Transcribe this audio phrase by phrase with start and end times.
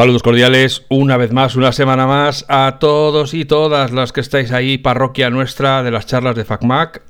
[0.00, 4.50] Saludos cordiales, una vez más, una semana más a todos y todas las que estáis
[4.50, 7.02] ahí, parroquia nuestra de las charlas de FacMac,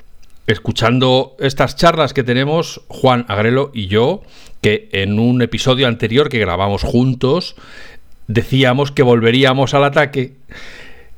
[0.49, 4.23] escuchando estas charlas que tenemos Juan Agrelo y yo,
[4.61, 7.55] que en un episodio anterior que grabamos juntos,
[8.27, 10.33] decíamos que volveríamos al ataque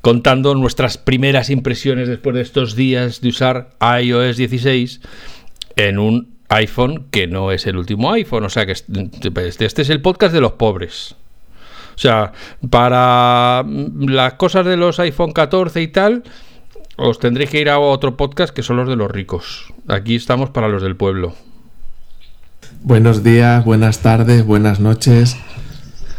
[0.02, 5.00] contando nuestras primeras impresiones después de estos días de usar iOS 16
[5.76, 9.88] en un iPhone que no es el último iPhone, o sea que este, este es
[9.88, 11.16] el podcast de los pobres.
[11.94, 12.32] O sea,
[12.70, 16.24] para las cosas de los iPhone 14 y tal,
[16.96, 19.72] os tendréis que ir a otro podcast que son los de los ricos.
[19.88, 21.34] Aquí estamos para los del pueblo.
[22.82, 25.36] Buenos días, buenas tardes, buenas noches.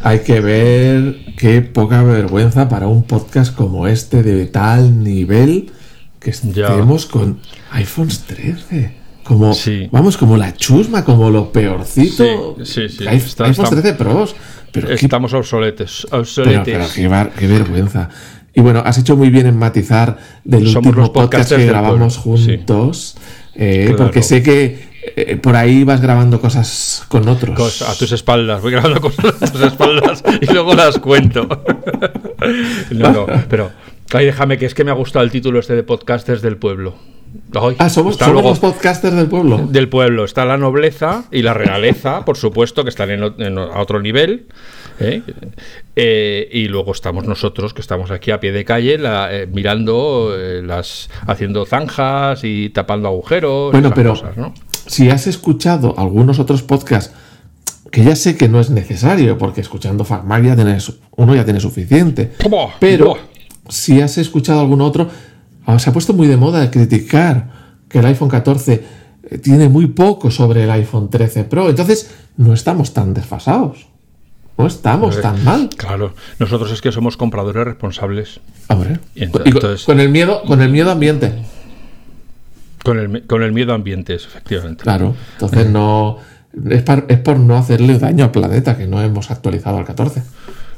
[0.01, 5.71] Hay que ver qué poca vergüenza para un podcast como este de tal nivel
[6.19, 7.39] que estemos con
[7.71, 9.03] iPhones 13.
[9.23, 9.53] Como,
[9.91, 12.57] vamos, como la chusma, como lo peorcito.
[12.63, 13.07] Sí, sí, sí.
[13.07, 14.35] iPhone 13 Pros.
[14.73, 16.07] Pero Estamos obsoletes.
[16.11, 16.91] obsoletes.
[16.95, 18.09] Pero, qué, vergüenza.
[18.55, 23.15] Y bueno, has hecho muy bien en matizar del último podcast que grabamos juntos.
[23.55, 27.83] Eh, porque sé que eh, por ahí vas grabando cosas con otros.
[27.83, 28.61] a tus espaldas.
[28.63, 31.47] Voy grabando cosas a tus espaldas y luego las cuento.
[32.91, 33.71] no, no, pero
[34.11, 37.12] ay, déjame que es que me ha gustado el título este de Podcasters del Pueblo
[37.77, 39.57] ah, somos, los podcasters del pueblo.
[39.69, 40.25] Del pueblo.
[40.25, 44.47] Está la nobleza y la realeza, por supuesto, que están en, a otro nivel.
[44.99, 45.21] ¿eh?
[45.95, 51.09] Eh, y luego estamos nosotros, que estamos aquí a pie de calle, eh, mirando, las
[51.27, 53.71] haciendo zanjas y tapando agujeros.
[53.71, 54.15] Bueno, pero
[54.87, 57.13] si has escuchado algunos otros podcasts,
[57.91, 61.59] que ya sé que no es necesario, porque escuchando FacMac ya tienes, uno ya tiene
[61.59, 62.31] suficiente.
[62.79, 63.17] Pero
[63.69, 65.09] si has escuchado algún otro
[65.77, 67.49] se ha puesto muy de moda criticar
[67.87, 68.83] que el iPhone 14
[69.29, 71.69] eh, tiene muy poco sobre el iPhone 13 Pro.
[71.69, 73.87] Entonces, no estamos tan desfasados.
[74.57, 75.69] No estamos tan mal.
[75.75, 78.39] Claro, nosotros es que somos compradores responsables.
[78.67, 81.33] Hombre, entonces, con, el miedo, con el miedo ambiente.
[82.83, 84.83] Con el, con el miedo ambiente, efectivamente.
[84.83, 86.17] Claro, entonces no.
[86.69, 90.21] Es, es por no hacerle daño al planeta que no hemos actualizado al 14.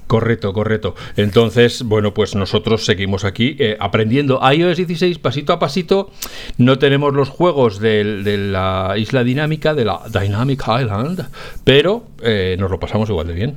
[0.08, 0.96] Correcto, correcto.
[1.18, 6.12] Entonces, bueno, pues nosotros seguimos aquí eh, aprendiendo iOS 16 pasito a pasito.
[6.58, 11.26] No tenemos los juegos de, la isla dinámica, de la Dynamic Island,
[11.64, 13.56] pero eh, nos lo pasamos igual de bien.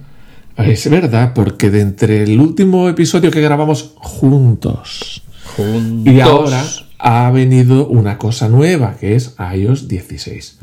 [0.57, 5.23] Es verdad, porque de entre el último episodio que grabamos juntos,
[5.57, 6.13] juntos.
[6.13, 6.65] y ahora
[6.99, 10.59] ha venido una cosa nueva, que es iOS 16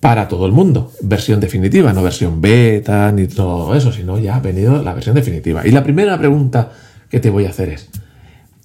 [0.00, 0.92] para todo el mundo.
[1.02, 5.66] Versión definitiva, no versión beta ni todo eso, sino ya ha venido la versión definitiva.
[5.66, 6.72] Y la primera pregunta
[7.10, 7.90] que te voy a hacer es,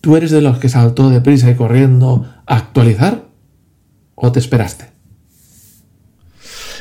[0.01, 3.25] ¿tú eres de los que saltó deprisa y corriendo a actualizar
[4.15, 4.91] o te esperaste?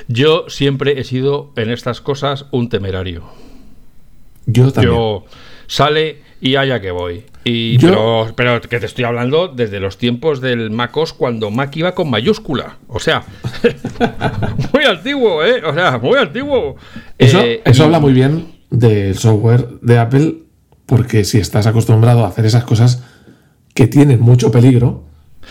[0.08, 3.24] Yo siempre he sido en estas cosas un temerario.
[4.46, 4.94] Yo también.
[4.94, 5.24] Yo
[5.68, 7.24] sale y allá que voy.
[7.44, 11.94] Y, pero, pero, que te estoy hablando desde los tiempos del MacOS cuando Mac iba
[11.94, 12.78] con mayúscula.
[12.88, 13.24] O sea,
[14.74, 15.62] muy antiguo, ¿eh?
[15.64, 16.74] O sea, muy antiguo.
[17.16, 20.34] Eso, eh, eso habla muy bien del software de Apple
[20.84, 23.04] porque si estás acostumbrado a hacer esas cosas
[23.72, 25.04] que tienen mucho peligro,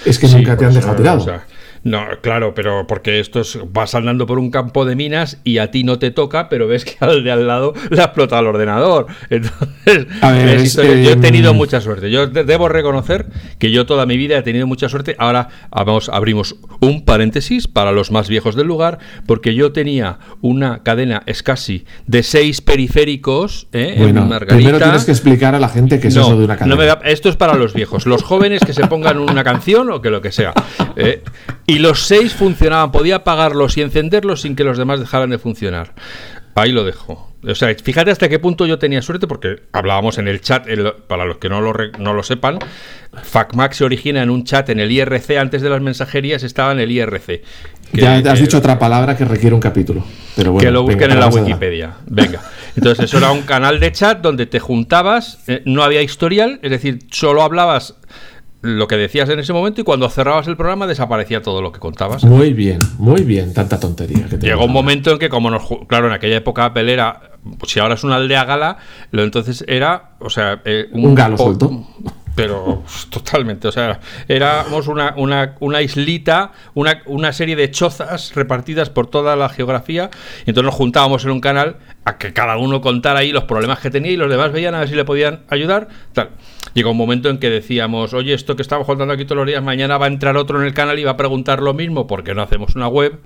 [0.05, 1.41] es que nunca te han dejado tirado.
[1.83, 5.71] No, claro, pero porque esto es, vas andando por un campo de minas y a
[5.71, 8.47] ti no te toca, pero ves que al de al lado le ha explotado el
[8.47, 9.07] ordenador.
[9.29, 12.11] Entonces, yo he tenido mucha suerte.
[12.11, 13.27] Yo debo reconocer
[13.57, 15.15] que yo toda mi vida he tenido mucha suerte.
[15.17, 20.83] Ahora vamos, abrimos un paréntesis para los más viejos del lugar, porque yo tenía una
[20.83, 23.95] cadena escasi de seis periféricos ¿eh?
[23.97, 26.99] bueno, Primero tienes que explicar a la gente que es eso de una cadena.
[27.05, 30.21] esto es para los viejos, los jóvenes que se pongan una canción o que lo
[30.21, 30.53] que sea.
[30.95, 31.23] ¿eh?
[31.71, 35.93] Y los seis funcionaban, podía apagarlos y encenderlos sin que los demás dejaran de funcionar.
[36.55, 37.31] Ahí lo dejo.
[37.47, 40.67] O sea, fíjate hasta qué punto yo tenía suerte, porque hablábamos en el chat,
[41.07, 42.59] para los que no lo, no lo sepan,
[43.23, 46.81] FacMac se origina en un chat en el IRC, antes de las mensajerías estaba en
[46.81, 47.41] el IRC.
[47.93, 50.03] ya has dicho otra palabra que requiere un capítulo.
[50.35, 51.93] Pero que lo busquen en la Wikipedia.
[52.05, 52.41] Venga.
[52.75, 56.71] Entonces, eso era un canal de chat donde te juntabas, eh, no había historial, es
[56.71, 57.95] decir, solo hablabas
[58.61, 61.79] lo que decías en ese momento y cuando cerrabas el programa desaparecía todo lo que
[61.79, 62.23] contabas.
[62.23, 64.27] Muy bien, muy bien, tanta tontería.
[64.27, 65.63] Que Llegó un momento en que como nos...
[65.87, 67.31] Claro, en aquella época Apple era...
[67.65, 68.77] Si ahora es una aldea gala,
[69.11, 70.61] lo entonces era, o sea...
[70.63, 71.87] Eh, un, galo suelto.
[72.35, 78.89] Pero totalmente, o sea, éramos una, una, una islita, una, una, serie de chozas repartidas
[78.89, 80.09] por toda la geografía,
[80.45, 83.79] y entonces nos juntábamos en un canal a que cada uno contara ahí los problemas
[83.79, 85.89] que tenía y los demás veían a ver si le podían ayudar.
[86.13, 86.29] Tal.
[86.73, 89.63] Llegó un momento en que decíamos, oye, esto que estamos contando aquí todos los días,
[89.63, 92.33] mañana va a entrar otro en el canal y va a preguntar lo mismo, porque
[92.33, 93.19] no hacemos una web?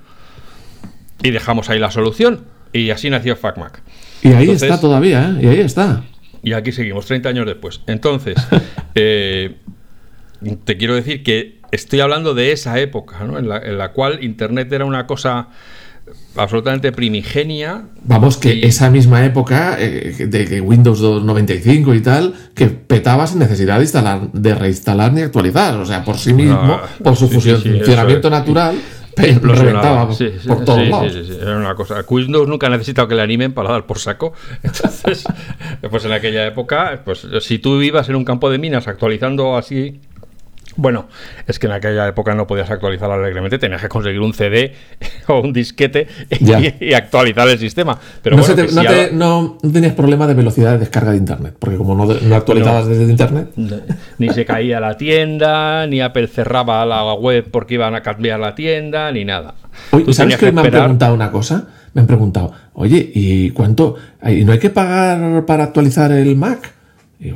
[1.22, 2.46] Y dejamos ahí la solución.
[2.74, 3.82] Y así nació FacMac.
[4.22, 5.44] Y ahí está todavía, ¿eh?
[5.44, 6.04] Y ahí está.
[6.44, 7.82] Y aquí seguimos, 30 años después.
[7.88, 8.36] Entonces,
[8.96, 9.56] eh,
[10.64, 13.38] te quiero decir que estoy hablando de esa época, ¿no?
[13.38, 13.48] en,
[13.78, 15.50] la, cual Internet era una cosa
[16.36, 17.86] absolutamente primigenia.
[18.04, 23.78] Vamos, que esa misma época eh, de Windows 95 y tal, que petaba sin necesidad
[23.78, 28.30] de instalar, de reinstalar ni actualizar, o sea, por sí mismo, ah, por su funcionamiento
[28.30, 28.76] natural.
[29.16, 31.16] Pero reventaba por todos lados.
[31.42, 32.04] Era una cosa.
[32.08, 34.34] Windows nunca ha necesitado que le animen para dar por saco.
[34.64, 35.24] Entonces,
[35.90, 40.02] pues en aquella época, pues si tú ibas en un campo de minas actualizando así
[40.78, 41.08] bueno,
[41.48, 44.74] es que en aquella época no podías actualizar alegremente, tenías que conseguir un CD
[45.28, 47.98] o un disquete y, actualizar el sistema.
[48.22, 48.38] Pero
[49.14, 53.52] no, tenías problema de velocidad de descarga de internet, porque como no, actualizabas desde internet.
[54.18, 58.56] Ni se caía la tienda, ni Apple cerraba la web porque iban a cambiar la
[58.56, 59.56] tienda, ni nada.
[59.92, 61.68] Oye, ¿sabes que, me han preguntado una cosa?
[61.94, 63.96] Me han preguntado, oye, ¿y cuánto?
[64.26, 66.75] ¿Y no hay que pagar para actualizar el Mac?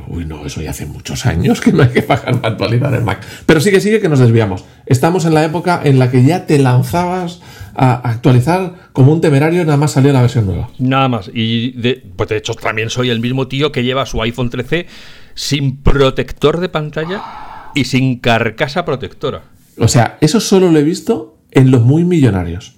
[0.08, 3.02] Uy, no, eso ya hace muchos años que no hay que pagar para actualizar el
[3.02, 3.24] Mac.
[3.46, 4.64] Pero sigue, sigue que nos desviamos.
[4.86, 7.40] Estamos en la época en la que ya te lanzabas
[7.74, 10.68] a actualizar como un temerario nada más salió la versión nueva.
[10.78, 11.30] Nada más.
[11.32, 14.86] Y de, pues de hecho también soy el mismo tío que lleva su iPhone 13
[15.34, 17.22] sin protector de pantalla
[17.74, 19.44] y sin carcasa protectora.
[19.78, 22.76] O sea, eso solo lo he visto en los muy millonarios.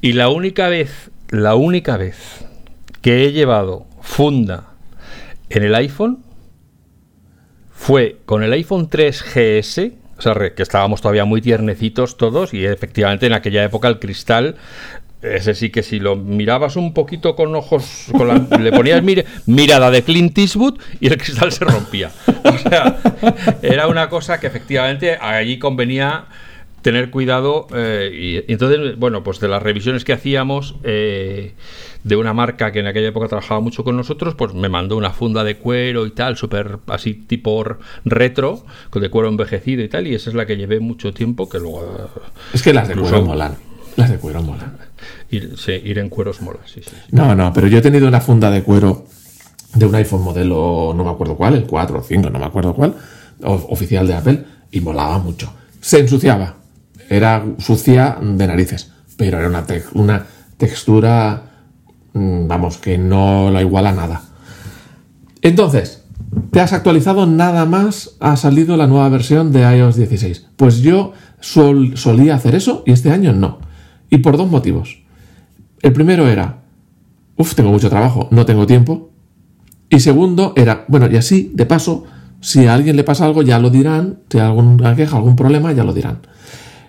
[0.00, 2.16] Y la única vez, la única vez
[3.02, 4.75] que he llevado funda
[5.50, 6.24] en el iPhone
[7.70, 13.26] fue con el iPhone 3GS, o sea, que estábamos todavía muy tiernecitos todos y efectivamente
[13.26, 14.56] en aquella época el cristal
[15.22, 18.08] ese sí que si lo mirabas un poquito con ojos,
[18.60, 19.02] le ponías
[19.46, 22.10] mirada de Clint Eastwood y el cristal se rompía.
[22.44, 22.98] O sea,
[23.62, 26.26] era una cosa que efectivamente allí convenía
[26.82, 27.66] tener cuidado.
[27.74, 31.54] Eh, y, entonces, bueno, pues de las revisiones que hacíamos, eh,
[32.04, 35.10] de una marca que en aquella época trabajaba mucho con nosotros, pues me mandó una
[35.10, 37.64] funda de cuero y tal, súper así tipo
[38.04, 41.48] retro, con de cuero envejecido y tal, y esa es la que llevé mucho tiempo,
[41.48, 42.08] que luego...
[42.52, 43.56] Es que las de cuero molan.
[43.96, 44.76] Las de cuero molan.
[45.30, 48.20] Ir, sí, ir en cueros mola, sí, sí, No, no, pero yo he tenido una
[48.20, 49.06] funda de cuero
[49.74, 52.74] de un iPhone modelo, no me acuerdo cuál, el 4 o 5, no me acuerdo
[52.74, 52.94] cuál,
[53.42, 55.52] oficial de Apple, y molaba mucho.
[55.80, 56.54] Se ensuciaba.
[57.08, 59.48] Era sucia de narices, pero era
[59.94, 60.26] una,
[60.56, 61.42] textura
[62.16, 64.22] Mm, vamos, que no la iguala nada.
[65.42, 66.02] Entonces,
[66.50, 68.16] ¿te has actualizado nada más?
[68.20, 70.46] Ha salido la nueva versión de iOS 16.
[70.56, 73.58] Pues yo solía hacer eso y este año no.
[74.08, 75.02] Y por dos motivos.
[75.82, 76.62] El primero era,
[77.36, 79.10] uff, tengo mucho trabajo, no tengo tiempo.
[79.90, 82.04] Y segundo era, bueno, y así, de paso,
[82.40, 84.20] si a alguien le pasa algo, ya lo dirán.
[84.30, 86.20] Si hay alguna queja, algún problema, ya lo dirán.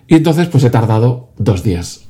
[0.08, 2.08] Y entonces, pues he tardado dos días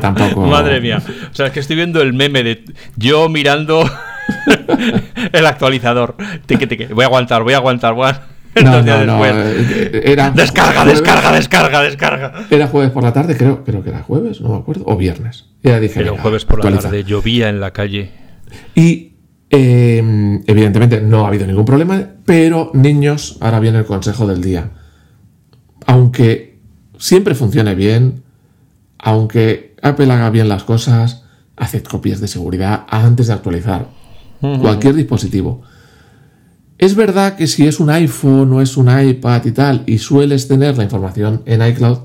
[0.00, 0.40] tampoco...
[0.46, 1.02] Madre mía.
[1.30, 2.64] O sea, es que estoy viendo el meme de
[2.96, 3.84] yo mirando
[5.32, 6.16] el actualizador.
[6.94, 8.12] Voy a aguantar, voy a aguantar, voy
[8.64, 9.24] No, no, no.
[9.24, 12.46] Eh, era descarga, descarga, descarga, descarga.
[12.50, 15.44] Era jueves por la tarde, creo, creo que era jueves, no me acuerdo, o viernes.
[15.62, 18.10] Era, dije, un jueves por la tarde, llovía en la calle.
[18.74, 19.12] Y
[19.50, 24.70] em, evidentemente no ha habido ningún problema, pero niños, ahora viene el consejo del día.
[25.88, 26.60] Aunque
[26.98, 28.22] siempre funcione bien,
[28.98, 31.24] aunque Apple haga bien las cosas,
[31.56, 33.88] haced copias de seguridad antes de actualizar
[34.60, 35.62] cualquier dispositivo.
[36.76, 40.46] Es verdad que si es un iPhone o es un iPad y tal, y sueles
[40.46, 42.00] tener la información en iCloud,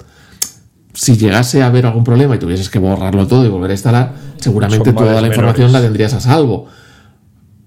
[0.94, 4.14] si llegase a haber algún problema y tuvieses que borrarlo todo y volver a instalar,
[4.38, 6.68] seguramente toda la información la tendrías a salvo.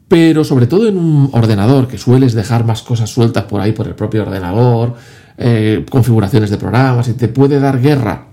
[0.08, 3.86] Pero sobre todo en un ordenador, que sueles dejar más cosas sueltas por ahí, por
[3.86, 4.94] el propio ordenador,
[5.38, 8.28] eh, configuraciones de programas, y te puede dar guerra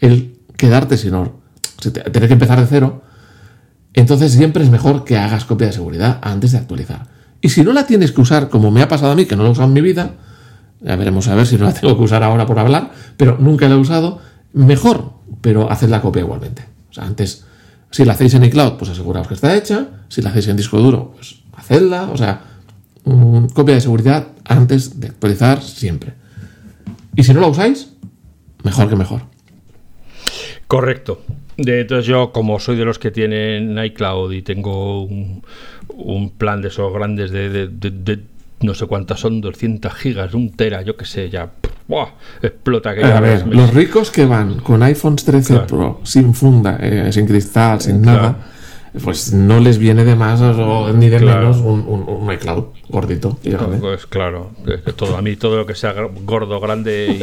[0.00, 1.12] el quedarte sin
[1.92, 3.02] tener que empezar de cero.
[3.92, 7.06] Entonces siempre es mejor que hagas copia de seguridad antes de actualizar.
[7.40, 9.42] Y si no la tienes que usar, como me ha pasado a mí, que no
[9.42, 10.14] la he usado en mi vida,
[10.80, 13.68] ya veremos a ver si no la tengo que usar ahora por hablar, pero nunca
[13.68, 14.20] la he usado,
[14.52, 16.64] mejor, pero haced la copia igualmente.
[16.90, 17.44] O sea, antes,
[17.90, 19.88] si la hacéis en iCloud, pues aseguraos que está hecha.
[20.08, 22.10] Si la hacéis en disco duro, pues hacedla.
[22.12, 22.40] O sea,
[23.54, 26.14] copia de seguridad antes de actualizar siempre.
[27.16, 27.92] Y si no la usáis,
[28.62, 29.22] mejor que mejor.
[30.66, 31.22] Correcto.
[31.56, 35.42] De, entonces yo, como soy de los que tienen iCloud y tengo un,
[36.36, 38.20] plan de esos grandes de,
[38.60, 41.50] no sé cuántas son, 200 gigas, un tera, yo qué sé, ya
[42.42, 42.94] explota.
[42.94, 47.26] Que a ver, los ricos que van con iPhones 13 Pro, sin funda, eh, sin
[47.26, 48.36] cristal, sin nada,
[49.02, 50.40] pues no les viene de más
[50.94, 53.38] ni de menos un, iCloud gordito.
[53.42, 54.52] Y pues claro,
[54.96, 57.20] todo, a mí todo lo que sea gordo, grande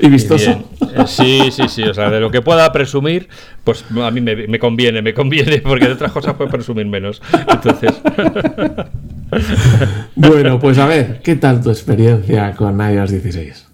[0.00, 0.50] y, y vistoso.
[0.50, 1.82] Eh, sí, sí, sí.
[1.82, 3.28] O sea, de lo que pueda presumir,
[3.64, 7.22] pues a mí me, conviene, me conviene, porque de otras cosas puedo presumir menos.
[7.48, 7.94] Entonces.
[10.14, 13.67] bueno, pues a ver, ¿qué tal tu experiencia con iOS 16?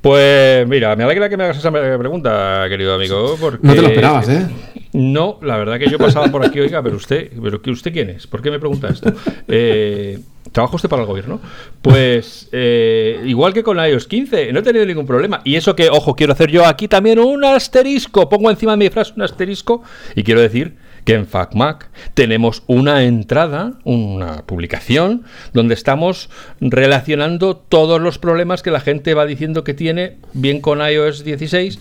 [0.00, 3.36] Pues mira, me alegra que me hagas esa pregunta, querido amigo.
[3.38, 3.66] Porque...
[3.66, 4.46] No te lo esperabas, ¿eh?
[4.92, 8.26] No, la verdad que yo pasaba por aquí, oiga, pero usted, pero ¿usted quién es?
[8.26, 9.12] ¿Por qué me pregunta esto?
[9.52, 10.18] Eh,
[10.52, 11.40] ¿Trabaja usted para el gobierno?
[11.82, 15.40] Pues eh, igual que con iOS 15, no he tenido ningún problema.
[15.44, 18.28] Y eso que, ojo, quiero hacer yo aquí también un asterisco.
[18.28, 19.82] Pongo encima de mi frase un asterisco
[20.14, 26.30] y quiero decir que en FacMac tenemos una entrada, una publicación, donde estamos
[26.60, 31.78] relacionando todos los problemas que la gente va diciendo que tiene, bien con iOS 16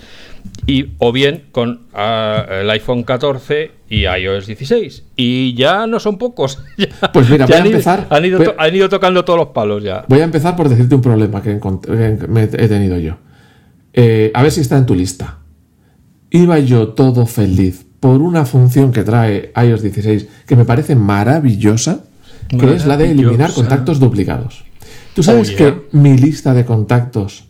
[0.65, 5.03] y o bien con ah, el iPhone 14 y iOS 16.
[5.15, 6.59] Y ya no son pocos.
[7.13, 8.07] pues mira, voy a empezar.
[8.09, 10.05] Han ido, han ido, tocando todos los palos ya.
[10.07, 13.17] Voy a empezar por decirte un problema que, he tenido yo.
[13.93, 15.39] Eh, a ver si está en tu lista.
[16.31, 22.03] Iba yo todo feliz por una función que trae iOS 16 que me parece maravillosa,
[22.47, 24.63] que es la de eliminar contactos duplicados.
[25.13, 27.45] Tú sabes que mi lista de contactos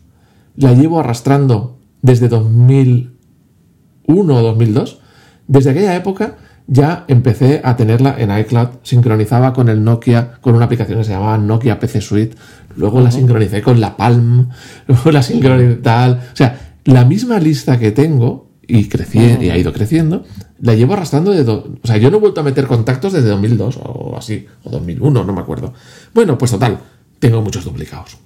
[0.56, 5.00] la llevo arrastrando desde 2001 o 2002.
[5.46, 10.66] Desde aquella época ya empecé a tenerla en iCloud, sincronizaba con el Nokia, con una
[10.66, 12.36] aplicación que se llamaba Nokia PC Suite,
[12.76, 14.48] luego la sincronicé con la Palm,
[14.86, 16.20] luego la sincronicé tal.
[16.32, 20.24] O sea, la misma lista que tengo y crecí y ha ido creciendo,
[20.60, 21.42] la llevo arrastrando de...
[21.50, 25.24] o sea, yo no he vuelto a meter contactos desde 2002 o así, o 2001,
[25.24, 25.74] no me acuerdo.
[26.14, 26.78] Bueno, pues total,
[27.18, 28.18] tengo muchos duplicados.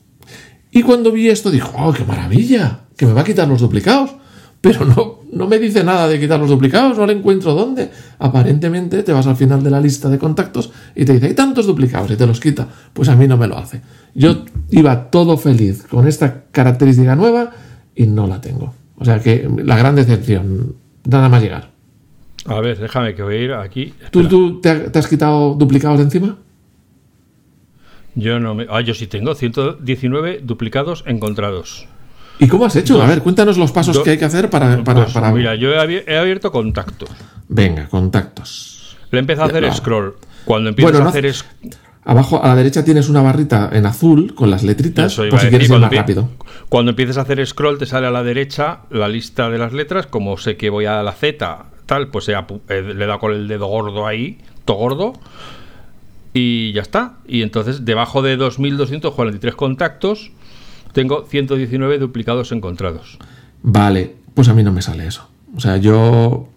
[0.70, 2.80] Y cuando vi esto dijo, ¡oh, qué maravilla!
[2.96, 4.10] Que me va a quitar los duplicados.
[4.60, 7.90] Pero no, no me dice nada de quitar los duplicados, no le encuentro dónde.
[8.18, 11.66] Aparentemente te vas al final de la lista de contactos y te dice, hay tantos
[11.66, 12.66] duplicados y te los quita.
[12.92, 13.82] Pues a mí no me lo hace.
[14.14, 17.50] Yo iba todo feliz con esta característica nueva
[17.94, 18.72] y no la tengo.
[18.96, 21.70] O sea que la gran decepción, nada más llegar.
[22.46, 23.94] A ver, déjame que voy a ir aquí.
[24.10, 26.36] ¿Tú, te, has quitado duplicados de encima?
[28.14, 28.66] Yo no me.
[28.70, 31.88] Ah, yo sí tengo 119 duplicados encontrados.
[32.38, 33.00] ¿Y cómo has hecho?
[33.02, 34.84] a ver, cuéntanos los pasos que hay que hacer para.
[34.84, 37.06] para, pues, Mira, yo he abierto contacto.
[37.48, 38.96] Venga, contactos.
[39.10, 40.16] Le empiezo a hacer scroll.
[40.44, 41.34] Cuando empiezo a hacer.
[42.04, 45.70] Abajo a la derecha tienes una barrita en azul con las letritas por si quieres
[45.70, 46.28] ir más rápido.
[46.68, 50.06] Cuando empieces a hacer scroll te sale a la derecha la lista de las letras.
[50.06, 52.34] Como sé que voy a la Z, tal, pues eh,
[52.68, 55.12] le he dado con el dedo gordo ahí, todo gordo.
[56.34, 57.14] Y ya está.
[57.26, 60.30] Y entonces debajo de 2.243 contactos
[60.92, 63.18] tengo 119 duplicados encontrados.
[63.62, 65.28] Vale, pues a mí no me sale eso.
[65.56, 66.48] O sea, yo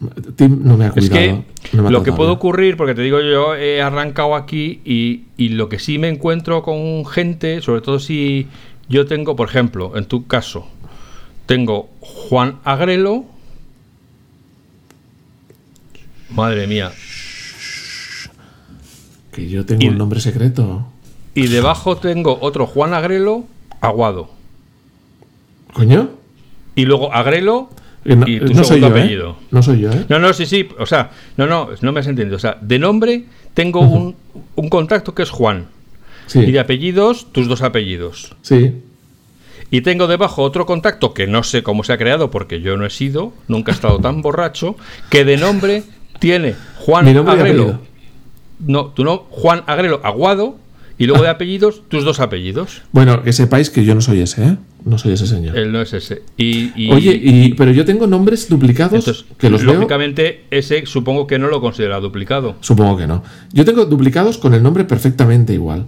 [0.00, 1.44] no me ha cuidado.
[1.62, 5.50] Es que lo que puede ocurrir, porque te digo, yo he arrancado aquí y, y,
[5.50, 8.48] lo que sí me encuentro con gente, sobre todo si
[8.88, 10.66] yo tengo, por ejemplo, en tu caso,
[11.46, 13.24] tengo Juan Agrelo.
[16.30, 16.90] Madre mía.
[19.32, 20.86] Que yo tengo un nombre secreto.
[21.34, 23.44] Y debajo tengo otro Juan Agrelo
[23.80, 24.30] Aguado.
[25.72, 26.10] ¿Coño?
[26.76, 27.70] Y luego Agrelo
[28.04, 28.90] no, y tu soy yo, ¿eh?
[28.90, 29.36] apellido.
[29.50, 30.04] No soy yo, ¿eh?
[30.08, 30.68] No, no, sí, sí.
[30.78, 32.36] O sea, no, no, no me has entendido.
[32.36, 34.16] O sea, de nombre tengo un,
[34.54, 35.66] un, contacto que es Juan.
[36.26, 36.40] Sí.
[36.40, 38.34] Y de apellidos, tus dos apellidos.
[38.42, 38.82] Sí.
[39.70, 42.86] Y tengo debajo otro contacto que no sé cómo se ha creado porque yo no
[42.86, 44.76] he sido, nunca he estado tan borracho,
[45.10, 45.82] que de nombre
[46.20, 47.80] tiene Juan Agrelo.
[48.60, 50.58] No, tú no, Juan Agrelo Aguado
[50.96, 52.82] y luego de apellidos, tus dos apellidos.
[52.92, 54.56] Bueno, que sepáis que yo no soy ese, ¿eh?
[54.84, 55.56] No soy ese señor.
[55.56, 56.22] Él no es ese.
[56.36, 61.48] Y, Oye, y, pero yo tengo nombres duplicados que los Lógicamente, ese supongo que no
[61.48, 62.56] lo considera duplicado.
[62.60, 63.22] Supongo que no.
[63.52, 65.86] Yo tengo duplicados con el nombre perfectamente igual.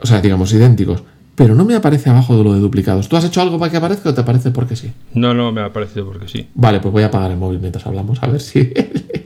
[0.00, 1.02] O sea, digamos, idénticos.
[1.34, 3.08] Pero no me aparece abajo de lo de duplicados.
[3.08, 4.92] ¿Tú has hecho algo para que aparezca o te aparece porque sí?
[5.14, 6.46] No, no, me ha aparecido porque sí.
[6.54, 8.72] Vale, pues voy a apagar el móvil mientras hablamos, a ver si.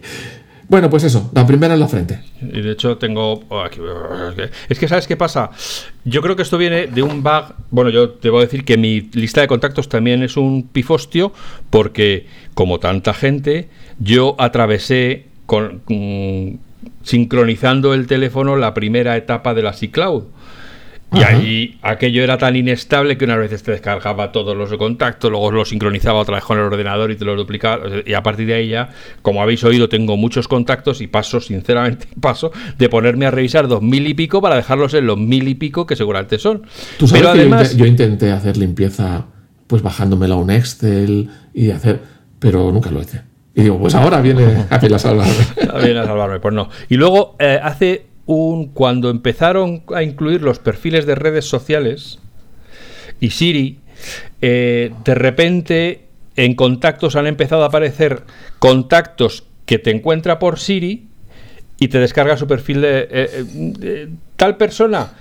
[0.74, 2.18] Bueno, pues eso, la primera en la frente.
[2.42, 3.44] Y de hecho tengo...
[3.48, 3.64] Oh,
[4.68, 5.50] es que, ¿sabes qué pasa?
[6.04, 7.54] Yo creo que esto viene de un bug...
[7.70, 11.32] Bueno, yo te voy a decir que mi lista de contactos también es un pifostio
[11.70, 13.68] porque, como tanta gente,
[14.00, 16.56] yo atravesé con, mm,
[17.04, 20.24] sincronizando el teléfono la primera etapa de la C-Cloud.
[21.14, 25.50] Y ahí aquello era tan inestable que una vez te descargaba todos los contactos, luego
[25.50, 27.84] lo sincronizaba otra vez con el ordenador y te lo duplicaba.
[28.04, 28.90] Y a partir de ahí ya,
[29.22, 33.82] como habéis oído, tengo muchos contactos y paso, sinceramente, paso de ponerme a revisar dos
[33.82, 36.62] mil y pico para dejarlos en los mil y pico que seguramente son.
[36.98, 39.26] ¿Tú sabes Pero además, yo, intenté hacer limpieza
[39.66, 42.00] pues bajándomela a un Excel y hacer,
[42.38, 43.22] pero nunca lo hice.
[43.54, 45.32] Y digo, pues ahora viene a salvarme.
[45.82, 46.68] viene a salvarme, pues no.
[46.88, 52.18] Y luego eh, hace un, cuando empezaron a incluir los perfiles de redes sociales
[53.20, 53.78] y Siri,
[54.40, 56.04] eh, de repente
[56.36, 58.22] en contactos han empezado a aparecer
[58.58, 61.06] contactos que te encuentra por Siri
[61.78, 65.12] y te descarga su perfil de, eh, tal persona.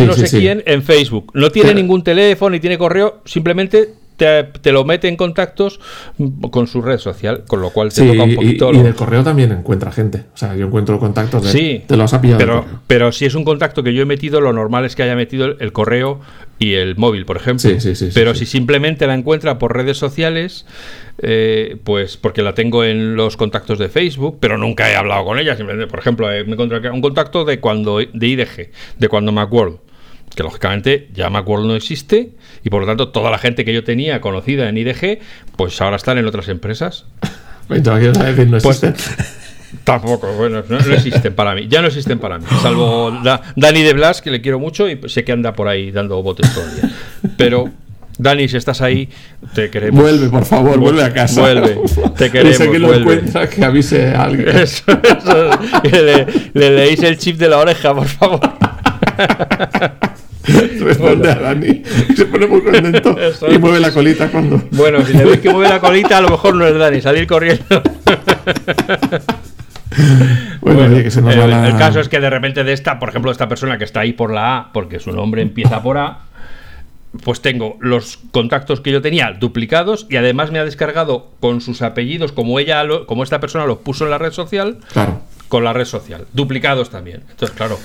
[0.00, 1.32] no sé quién en Facebook.
[1.34, 5.80] No tiene ningún teléfono ni tiene correo, simplemente te, lo mete en contactos
[6.50, 8.72] con su red social, con lo cual te toca un poquito.
[8.72, 10.24] Y, y, el correo también encuentra gente.
[10.34, 11.50] O sea, yo encuentro contactos de.
[11.50, 12.38] Sí, te los ha pillado.
[12.38, 15.16] Pero, pero si es un contacto que yo he metido, lo normal es que haya
[15.16, 16.20] metido el, correo
[16.58, 17.70] y el móvil, por ejemplo.
[17.70, 20.66] Sí, sí, sí, pero si simplemente la encuentra por redes sociales,
[21.22, 25.38] eh, pues porque la tengo en los contactos de Facebook, pero nunca he hablado con
[25.38, 25.56] ella.
[25.88, 29.78] Por ejemplo, eh, me encontré un contacto de cuando de IDG, de cuando Macworld
[30.40, 32.30] que lógicamente ya Macworld no existe
[32.64, 35.18] y por lo tanto toda la gente que yo tenía conocida en IDG,
[35.54, 37.04] pues ahora están en otras empresas.
[37.68, 38.80] Pues, no pues,
[39.84, 43.16] Tampoco, bueno, no, existen para mí, ya no existen para mí, salvo
[43.56, 46.52] Dani de Blas, que le quiero mucho y sé que anda por ahí dando botes
[46.52, 46.90] todo el día.
[47.36, 47.70] Pero
[48.18, 49.08] Dani, si estás ahí,
[49.54, 50.02] te queremos.
[50.02, 51.42] Vuelve, por favor, vuelve a casa.
[51.42, 51.78] Vuelve,
[52.16, 52.58] te queremos.
[52.58, 54.48] que lo encuentra, que avise a alguien.
[54.48, 54.82] Eso,
[55.84, 58.40] le, le leéis el chip de la oreja, por favor.
[60.80, 63.16] Responde a Dani y se pone muy contento
[63.50, 64.62] y mueve la colita cuando.
[64.70, 67.26] Bueno, si le ves que mueve la colita, a lo mejor no es Dani, salir
[67.26, 67.64] corriendo.
[70.60, 73.32] Bueno, que se nos el, el, caso es que de repente de esta, por ejemplo,
[73.32, 76.20] esta persona que está ahí por la A, porque su nombre empieza por A,
[77.24, 81.82] pues tengo los contactos que yo tenía duplicados y además me ha descargado con sus
[81.82, 85.20] apellidos, como ella, como esta persona los puso en la red social, claro.
[85.48, 87.24] con la red social, duplicados también.
[87.28, 87.78] Entonces, claro.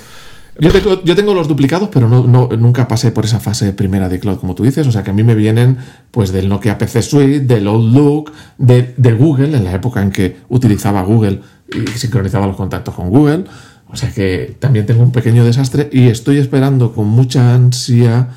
[0.58, 4.54] Yo tengo, los duplicados, pero no, nunca pasé por esa fase primera de cloud, como
[4.54, 4.86] tú dices.
[4.86, 5.76] O sea que a mí me vienen
[6.10, 10.36] pues del Nokia PC Suite, del Outlook, de, de Google, en la época en que
[10.48, 13.44] utilizaba Google y sincronizaba los contactos con Google.
[13.88, 18.28] O sea que también tengo un pequeño desastre y estoy esperando con mucha ansia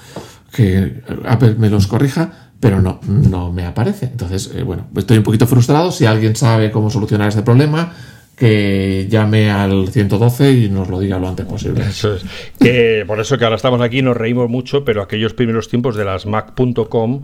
[0.52, 4.08] que Apple me los corrija, pero no, no me aparece.
[4.08, 5.92] Entonces, eh, bueno, estoy un poquito frustrado.
[5.92, 7.94] Si alguien sabe cómo solucionar este problema,
[8.40, 11.82] que llame al 112 y nos lo diga lo antes posible.
[11.82, 12.24] Eso es.
[12.58, 16.06] Que por eso que ahora estamos aquí nos reímos mucho, pero aquellos primeros tiempos de
[16.06, 17.22] las Mac.com,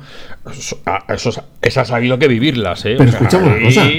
[1.07, 2.85] eso, ha sabido que vivirlas.
[2.85, 2.95] ¿eh?
[2.97, 3.89] Pero escuchamos una cosa,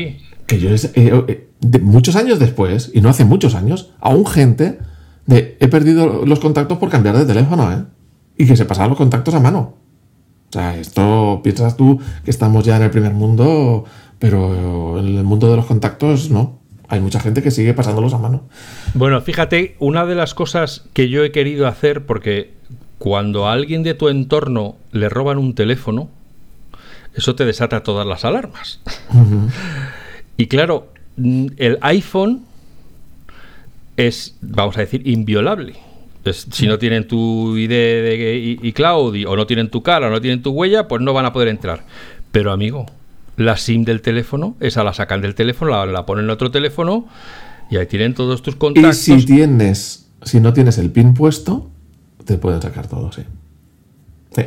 [0.46, 1.48] que yo eh, eh,
[1.80, 4.78] muchos años después, y no hace muchos años, aún gente
[5.24, 7.82] de he perdido los contactos por cambiar de teléfono, ¿eh?
[8.36, 9.78] Y que se pasaban los contactos a mano.
[10.50, 13.86] O sea, esto piensas tú que estamos ya en el primer mundo,
[14.18, 16.55] pero en el mundo de los contactos no
[16.88, 18.42] hay mucha gente que sigue pasándolos a mano.
[18.94, 22.52] Bueno, fíjate, una de las cosas que yo he querido hacer, porque
[22.98, 26.08] cuando a alguien de tu entorno le roban un teléfono,
[27.14, 28.80] eso te desata todas las alarmas.
[30.36, 32.42] y claro, el iPhone
[33.96, 35.74] es, vamos a decir, inviolable.
[36.32, 40.42] si no tienen tu ID de iCloud o no tienen tu cara o no tienen
[40.42, 41.84] tu huella, pues no van a poder entrar.
[42.30, 42.86] Pero amigo,
[43.36, 47.06] la SIM del teléfono, esa la sacan del teléfono, la, ponen en otro teléfono
[47.70, 49.08] y ahí tienen todos tus contactos.
[49.08, 51.70] Y si tienes, si no tienes el pin puesto,
[52.24, 53.22] te pueden sacar todo, sí.
[54.34, 54.42] sí.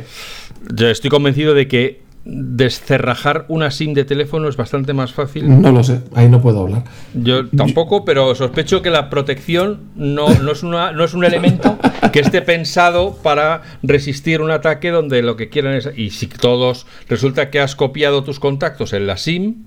[0.74, 5.60] Yo estoy convencido de que descerrajar una SIM de teléfono es bastante más fácil.
[5.60, 6.84] No lo sé, ahí no puedo hablar.
[7.14, 11.78] Yo tampoco, pero sospecho que la protección no, no, es, una, no es un elemento
[12.12, 15.88] que esté pensado para resistir un ataque donde lo que quieran es...
[15.96, 19.66] Y si todos resulta que has copiado tus contactos en la SIM,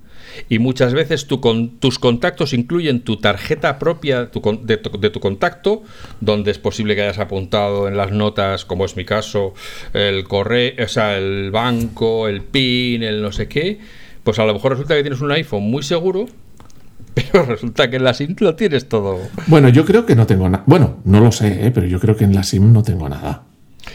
[0.49, 5.83] y muchas veces tu, con, tus contactos incluyen tu tarjeta propia de, tu, contacto,
[6.21, 9.53] donde es posible que hayas apuntado en las notas, como es mi caso,
[9.93, 13.79] el correo, o sea, el banco, el PIN, el no sé qué.
[14.23, 16.27] Pues a lo mejor resulta que tienes un iPhone muy seguro,
[17.13, 19.19] pero resulta que en la SIM lo tienes todo.
[19.47, 20.63] Bueno, yo creo que no tengo nada.
[20.65, 21.71] Bueno, no lo sé, ¿eh?
[21.71, 23.43] pero yo creo que en la SIM no tengo nada.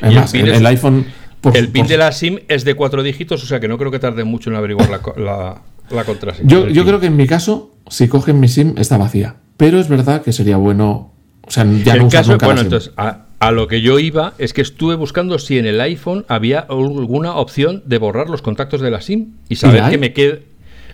[0.00, 1.06] Además, el, el, iPhone.
[1.54, 3.98] el PIN de la SIM es de cuatro dígitos, o sea que no creo que
[3.98, 5.62] tarde mucho en averiguar la, la
[6.04, 6.48] contraseña.
[6.48, 9.36] Yo, yo creo que en mi caso, si cogen mi SIM, está vacía.
[9.56, 11.12] Pero es verdad que sería bueno.
[11.46, 14.94] O sea, ya no caso, bueno, entonces, a, lo que yo iba es que estuve
[14.94, 19.32] buscando si en el iPhone había alguna opción de borrar los contactos de la SIM
[19.48, 20.44] y saber que me quede.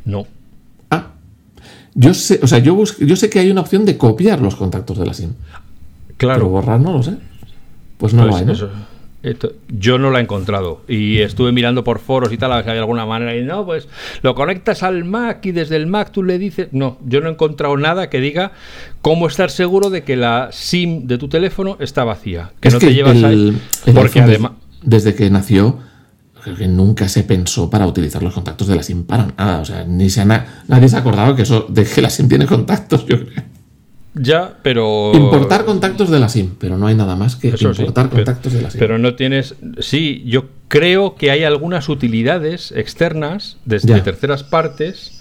[0.05, 0.27] No.
[0.91, 1.09] Ah.
[1.95, 4.99] Yo sé, o sea, yo, yo sé que hay una opción de copiar los contactos
[4.99, 5.33] de la SIM.
[6.17, 6.41] Claro.
[6.41, 7.17] Pero borrar no lo sé.
[7.99, 8.65] Pues no lo pues
[9.25, 9.37] hay,
[9.69, 10.83] yo no la he encontrado.
[10.87, 13.37] Y estuve mirando por foros y tal a ver si hay alguna manera.
[13.37, 13.89] Y no, pues
[14.23, 17.33] lo conectas al Mac y desde el Mac tú le dices, no, yo no he
[17.33, 18.53] encontrado nada que diga
[19.01, 22.95] cómo estar seguro de que la SIM de tu teléfono está vacía, que no te
[22.95, 23.57] llevas ahí,
[23.95, 25.79] porque además desde que nació
[26.43, 29.65] creo que nunca se pensó para utilizar los contactos de la SIM para nada, o
[29.65, 33.07] sea, ni se nadie se ha acordado que eso de que la SIM tiene contactos,
[33.07, 33.54] yo creo.
[34.15, 35.13] Ya, pero.
[35.13, 38.71] Importar contactos de la SIM, pero no hay nada más que importar contactos de la
[38.71, 38.79] SIM.
[38.79, 39.57] Pero no tienes.
[39.81, 45.21] Sí, yo creo que hay algunas utilidades externas desde terceras partes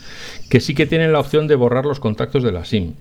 [0.49, 2.93] que sí que tienen la opción de borrar los contactos de la SIM.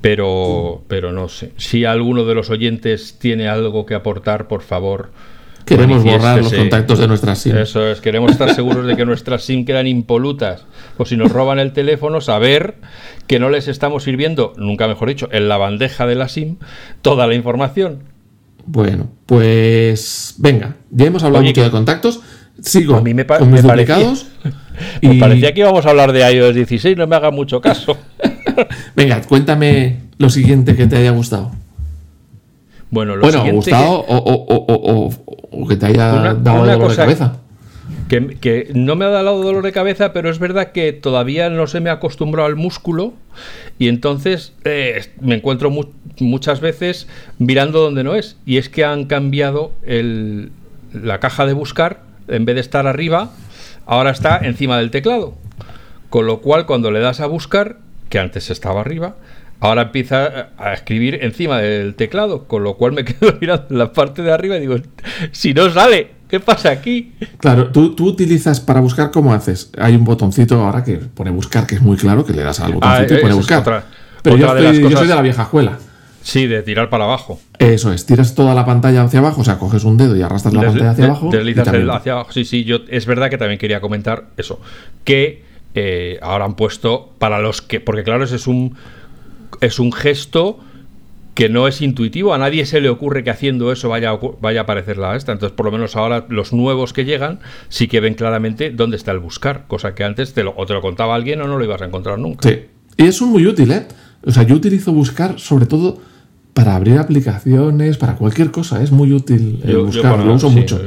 [0.00, 1.52] Pero, pero no sé.
[1.56, 5.10] Si alguno de los oyentes tiene algo que aportar, por favor.
[5.64, 7.56] Queremos borrar los contactos de nuestra SIM.
[7.56, 10.66] Eso es, queremos estar seguros de que nuestras SIM quedan impolutas.
[10.98, 12.76] O si nos roban el teléfono, saber
[13.26, 16.56] que no les estamos sirviendo, nunca mejor dicho, en la bandeja de la SIM,
[17.02, 18.00] toda la información.
[18.66, 22.20] Bueno, pues venga, ya hemos hablado mucho de contactos.
[22.60, 24.12] Sigo a mí me con mis parecía,
[25.00, 25.18] y...
[25.18, 27.96] parecía que íbamos a hablar de iOS 16, no me haga mucho caso.
[28.96, 31.50] venga, cuéntame lo siguiente que te haya gustado.
[32.90, 35.10] Bueno, lo bueno gustado o,
[35.68, 37.38] que te haya dado dolor de cabeza.
[38.08, 41.80] Que, no me ha dado dolor de cabeza, pero es verdad que todavía no se
[41.80, 43.14] me ha acostumbrado al músculo
[43.78, 45.70] y entonces eh, me encuentro
[46.20, 48.36] muchas veces mirando donde no es.
[48.46, 50.52] Y es que han cambiado el,
[50.92, 53.30] la caja de buscar, en vez de estar arriba,
[53.86, 55.34] ahora está encima del teclado.
[56.10, 59.16] Con lo cual, cuando le das a buscar, que antes estaba arriba,
[59.64, 64.22] ahora empieza a escribir encima del teclado, con lo cual me quedo mirando la parte
[64.22, 64.76] de arriba y digo,
[65.32, 67.14] si no sale, ¿qué pasa aquí?
[67.38, 69.70] Claro, tú, utilizas para buscar, ¿cómo haces?
[69.78, 72.72] Hay un botoncito ahora que pone buscar, que es muy claro, que le das al
[72.72, 73.84] ah, botoncito y pone buscar.
[74.22, 75.78] Pero yo, yo soy de la vieja escuela.
[76.20, 77.38] Sí, de tirar para abajo.
[77.58, 80.54] Eso es, tiras toda la pantalla hacia abajo, o sea, coges un dedo y arrastras
[80.54, 81.30] la pantalla hacia abajo.
[81.30, 82.32] Deslizas hacia abajo.
[82.32, 84.60] Sí, sí, yo es verdad que también quería comentar eso.
[85.04, 85.42] Que
[85.74, 87.80] eh, ahora han puesto para los que.
[87.80, 88.74] Porque claro, ese es un
[89.60, 90.58] es un gesto
[91.34, 94.60] que no es intuitivo, a nadie se le ocurre que haciendo eso vaya a, vaya
[94.60, 95.32] a aparecer la esta.
[95.32, 99.10] Entonces, por lo menos ahora los nuevos que llegan sí que ven claramente dónde está
[99.10, 101.64] el buscar, cosa que antes te lo, o te lo contaba alguien o no lo
[101.64, 102.48] ibas a encontrar nunca.
[102.48, 102.60] Sí,
[102.96, 103.86] y es muy útil, ¿eh?
[104.24, 105.98] O sea, yo utilizo buscar sobre todo
[106.54, 110.80] para abrir aplicaciones, para cualquier cosa, es muy útil buscar, lo uso mucho.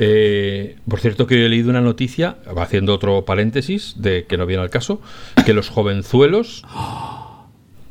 [0.00, 4.62] Eh, por cierto, que he leído una noticia, haciendo otro paréntesis, de que no viene
[4.62, 5.00] al caso,
[5.44, 6.62] que los jovenzuelos,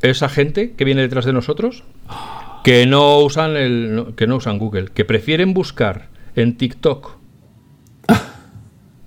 [0.02, 1.84] esa gente que viene detrás de nosotros,
[2.64, 7.18] que no usan el, que no usan Google, que prefieren buscar en TikTok.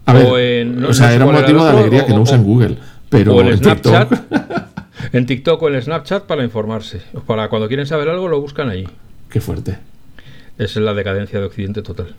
[0.04, 2.76] o, en, o sea, era un motivo de alegría que no usen Google,
[3.08, 4.12] pero en, Snapchat.
[5.14, 7.00] en TikTok o en Snapchat para informarse.
[7.26, 8.86] Para cuando quieren saber algo lo buscan ahí.
[9.30, 9.78] Qué fuerte.
[10.58, 12.14] Es la decadencia de Occidente total.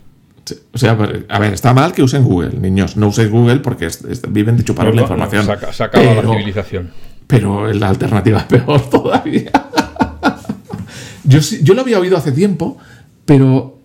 [0.72, 0.92] O sea,
[1.28, 2.96] a ver, está mal que usen Google, niños.
[2.96, 3.88] No uséis Google porque
[4.28, 5.46] viven de chuparos la información.
[5.72, 6.90] Se, acaba la civilización.
[7.26, 9.50] Pero la alternativa es peor todavía.
[11.24, 12.78] yo, yo lo había oído hace tiempo,
[13.24, 13.78] pero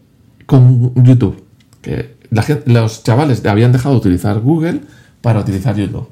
[0.45, 1.43] con YouTube.
[1.81, 2.17] Que
[2.65, 4.81] los chavales habían dejado de utilizar Google
[5.21, 6.07] para utilizar YouTube.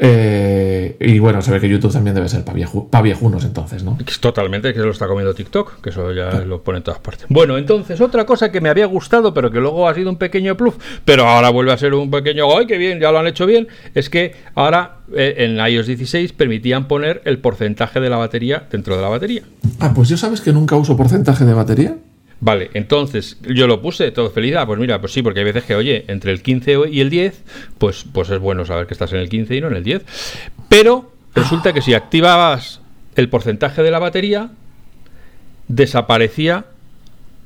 [0.00, 3.98] Eh, y bueno, se ve que YouTube también debe ser para viejunos entonces, ¿no?
[4.20, 7.26] Totalmente, que se lo está comiendo TikTok, que eso ya lo pone en todas partes.
[7.28, 10.56] Bueno, entonces, otra cosa que me había gustado, pero que luego ha sido un pequeño
[10.56, 13.00] plus, pero ahora vuelve a ser un pequeño, ¡ay, qué bien!
[13.00, 17.38] Ya lo han hecho bien, es que ahora eh, en iOS 16 permitían poner el
[17.38, 19.42] porcentaje de la batería dentro de la batería.
[19.80, 21.96] Ah, pues yo sabes que nunca uso porcentaje de batería.
[22.40, 24.54] Vale, entonces yo lo puse todo feliz.
[24.56, 27.10] Ah, pues mira, pues sí, porque hay veces que, oye, entre el 15 y el
[27.10, 27.42] 10,
[27.78, 30.04] pues, pues es bueno saber que estás en el 15 y no en el 10.
[30.68, 32.80] Pero resulta que si activabas
[33.16, 34.50] el porcentaje de la batería,
[35.66, 36.66] desaparecía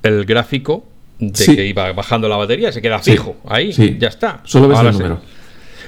[0.03, 0.85] el gráfico
[1.19, 4.41] de que iba bajando la batería, se queda fijo ahí, ya está.
[4.45, 5.21] Solo ves el número.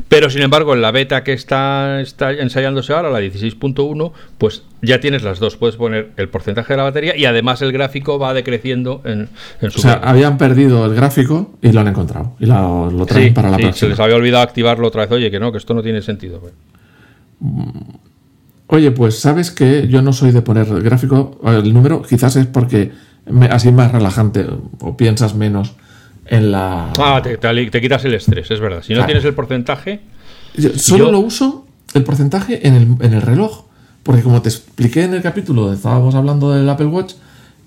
[0.08, 5.00] Pero sin embargo, en la beta que está, está ensayándose ahora, la 16.1, pues ya
[5.00, 5.56] tienes las dos.
[5.56, 9.28] Puedes poner el porcentaje de la batería y además el gráfico va decreciendo en,
[9.70, 9.78] su.
[9.78, 12.36] O sea, habían perdido el gráfico y lo han encontrado.
[12.38, 13.78] Y lo, traen para la próxima.
[13.78, 15.12] Se les había olvidado activarlo otra vez.
[15.12, 16.42] Oye, que no, que esto no tiene sentido.
[17.40, 17.68] Mm.
[18.66, 22.46] Oye, pues sabes que yo no soy de poner el gráfico, el número, quizás es
[22.46, 22.92] porque
[23.50, 24.46] así más relajante
[24.80, 25.74] o piensas menos
[26.26, 26.92] en la...
[26.98, 28.82] Ah, te, quitas el estrés, es verdad.
[28.82, 30.00] Si no tienes el porcentaje...
[30.76, 33.64] solo lo uso el porcentaje en el, en el, reloj.
[34.02, 37.14] Porque como te expliqué en el capítulo donde estábamos hablando del Apple Watch,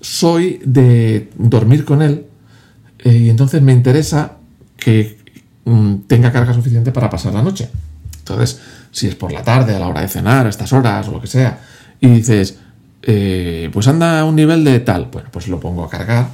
[0.00, 2.26] soy de dormir con él
[3.00, 4.36] eh, y entonces me interesa
[4.76, 5.18] que
[5.64, 7.68] mm, tenga carga suficiente para pasar la noche.
[8.18, 8.60] Entonces,
[8.92, 11.20] si es por la tarde, a la hora de cenar, a estas horas o lo
[11.20, 11.58] que sea,
[12.00, 12.58] y dices,
[13.02, 16.28] eh, pues anda a un nivel de tal, bueno, pues lo pongo a cargar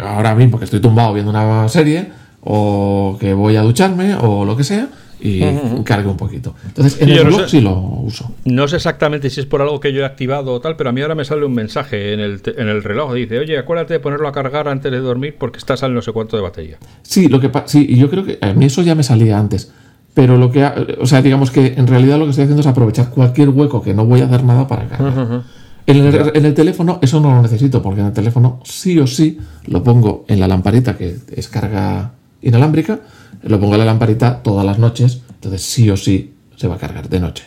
[0.00, 2.10] ahora mismo que estoy tumbado viendo una serie
[2.42, 4.88] o que voy a ducharme o lo que sea
[5.20, 5.40] y
[5.84, 6.54] cargue un poquito.
[6.66, 8.32] Entonces, en el reloj sí lo uso.
[8.44, 10.92] No sé exactamente si es por algo que yo he activado o tal, pero a
[10.92, 13.14] mí ahora me sale un mensaje en el, en el reloj.
[13.14, 16.12] Dice, oye, acuérdate de ponerlo a cargar antes de dormir porque estás al no sé
[16.12, 16.76] cuánto de batería.
[17.02, 19.72] Sí, lo que sí, y yo creo que a mí eso ya me salía antes.
[20.14, 20.64] Pero lo que,
[20.98, 23.92] o sea, digamos que en realidad lo que estoy haciendo es aprovechar cualquier hueco que
[23.92, 25.42] no voy a hacer nada para cargar.
[25.86, 29.06] En el, en el, teléfono eso no lo necesito, porque en el teléfono sí o
[29.06, 33.00] sí lo pongo en la lamparita que es carga inalámbrica,
[33.44, 36.78] lo pongo en la lamparita todas las noches, entonces sí o sí se va a
[36.78, 37.44] cargar de noche.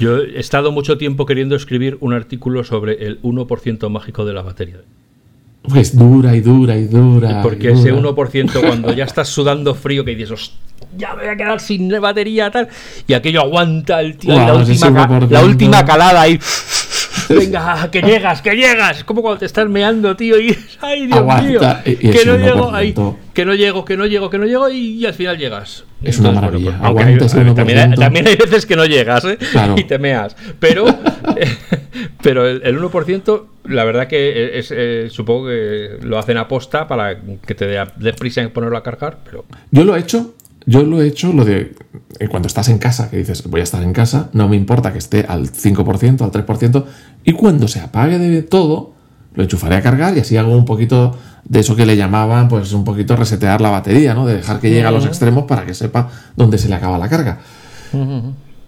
[0.00, 4.42] Yo he estado mucho tiempo queriendo escribir un artículo sobre el 1% mágico de la
[4.42, 4.78] batería.
[5.62, 7.42] Pues dura y dura y dura.
[7.42, 10.52] Porque ese 1% cuando ya estás sudando frío que dices,
[10.96, 12.68] ya me voy a quedar sin batería tal,
[13.06, 16.38] y aquello aguanta el tío, la, última, la última calada ahí.
[17.28, 18.98] Venga, que llegas, que llegas.
[18.98, 22.94] Es como cuando te estás meando, tío, y ay, Dios mío, que no llego, ahí,
[23.34, 25.84] que no llego, que no llego, que no llego, y, al final llegas.
[26.02, 26.78] Es una maravilla.
[27.18, 29.38] Pues, también, hay, veces que no llegas ¿eh?
[29.76, 30.36] y te meas.
[30.60, 30.86] Pero,
[32.22, 37.18] pero el, 1%, la verdad que es, eh, supongo que lo hacen a posta para
[37.20, 39.18] que te dé prisa en ponerlo a cargar.
[39.24, 39.44] Pero...
[39.70, 40.34] Yo lo he hecho
[40.68, 41.74] yo lo he hecho lo de
[42.18, 44.92] eh, cuando estás en casa, que dices, voy a estar en casa, no me importa
[44.92, 46.84] que esté al 5%, al 3%,
[47.24, 48.92] y cuando se apague de todo,
[49.34, 52.74] lo enchufaré a cargar y así hago un poquito de eso que le llamaban, pues
[52.74, 54.26] un poquito resetear la batería, ¿no?
[54.26, 57.08] De dejar que llegue a los extremos para que sepa dónde se le acaba la
[57.08, 57.38] carga.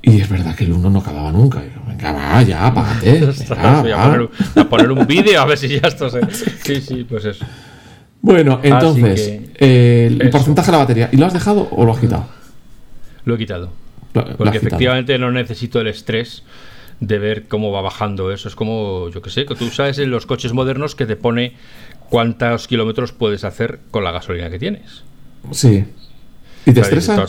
[0.00, 1.62] Y es verdad que el uno no acababa nunca.
[1.86, 3.20] venga, va, ya, apágate.
[3.82, 6.20] voy a, poner, a poner un vídeo a ver si ya esto se.
[6.64, 7.44] Sí, sí, pues eso.
[8.22, 11.08] Bueno, entonces, eh, el porcentaje de la batería.
[11.12, 12.26] ¿Y lo has dejado o lo has quitado?
[13.24, 13.72] Lo he quitado.
[14.36, 16.42] porque efectivamente no necesito el estrés
[17.00, 18.48] de ver cómo va bajando eso.
[18.48, 21.54] Es como, yo que sé, que tú sabes en los coches modernos que te pone
[22.10, 25.02] cuántos kilómetros puedes hacer con la gasolina que tienes.
[25.52, 25.84] Sí.
[26.66, 27.24] ¿Y te estresa?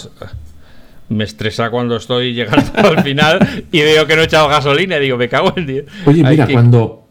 [1.12, 5.02] me estresa cuando estoy llegando al final y veo que no he echado gasolina y
[5.02, 5.86] digo, me cago en Dios.
[6.06, 7.08] Oye, mira, cuando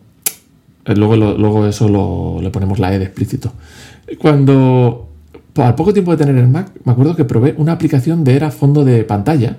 [0.90, 3.52] eh, luego, luego eso lo, le ponemos la E de explícito.
[4.18, 5.08] Cuando,
[5.56, 8.50] al poco tiempo de tener el Mac, me acuerdo que probé una aplicación de era
[8.50, 9.58] fondo de pantalla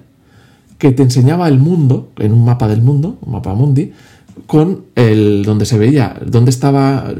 [0.78, 3.92] que te enseñaba el mundo, en un mapa del mundo, un mapa mundi,
[4.48, 7.14] con el donde se veía, dónde estaba,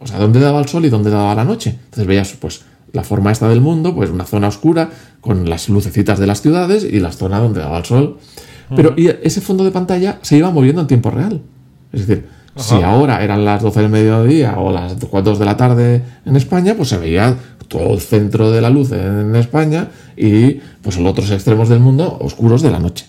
[0.00, 1.70] o sea, dónde daba el sol y dónde daba la noche.
[1.70, 6.18] Entonces veías, pues, la forma esta del mundo, pues una zona oscura con las lucecitas
[6.18, 8.18] de las ciudades y la zona donde daba el sol.
[8.74, 11.42] Pero y ese fondo de pantalla se iba moviendo en tiempo real.
[11.92, 16.02] Es decir, si ahora eran las 12 del mediodía o las 4 de la tarde
[16.24, 17.36] en España, pues se veía
[17.68, 22.18] todo el centro de la luz en España y pues los otros extremos del mundo
[22.20, 23.06] oscuros de la noche.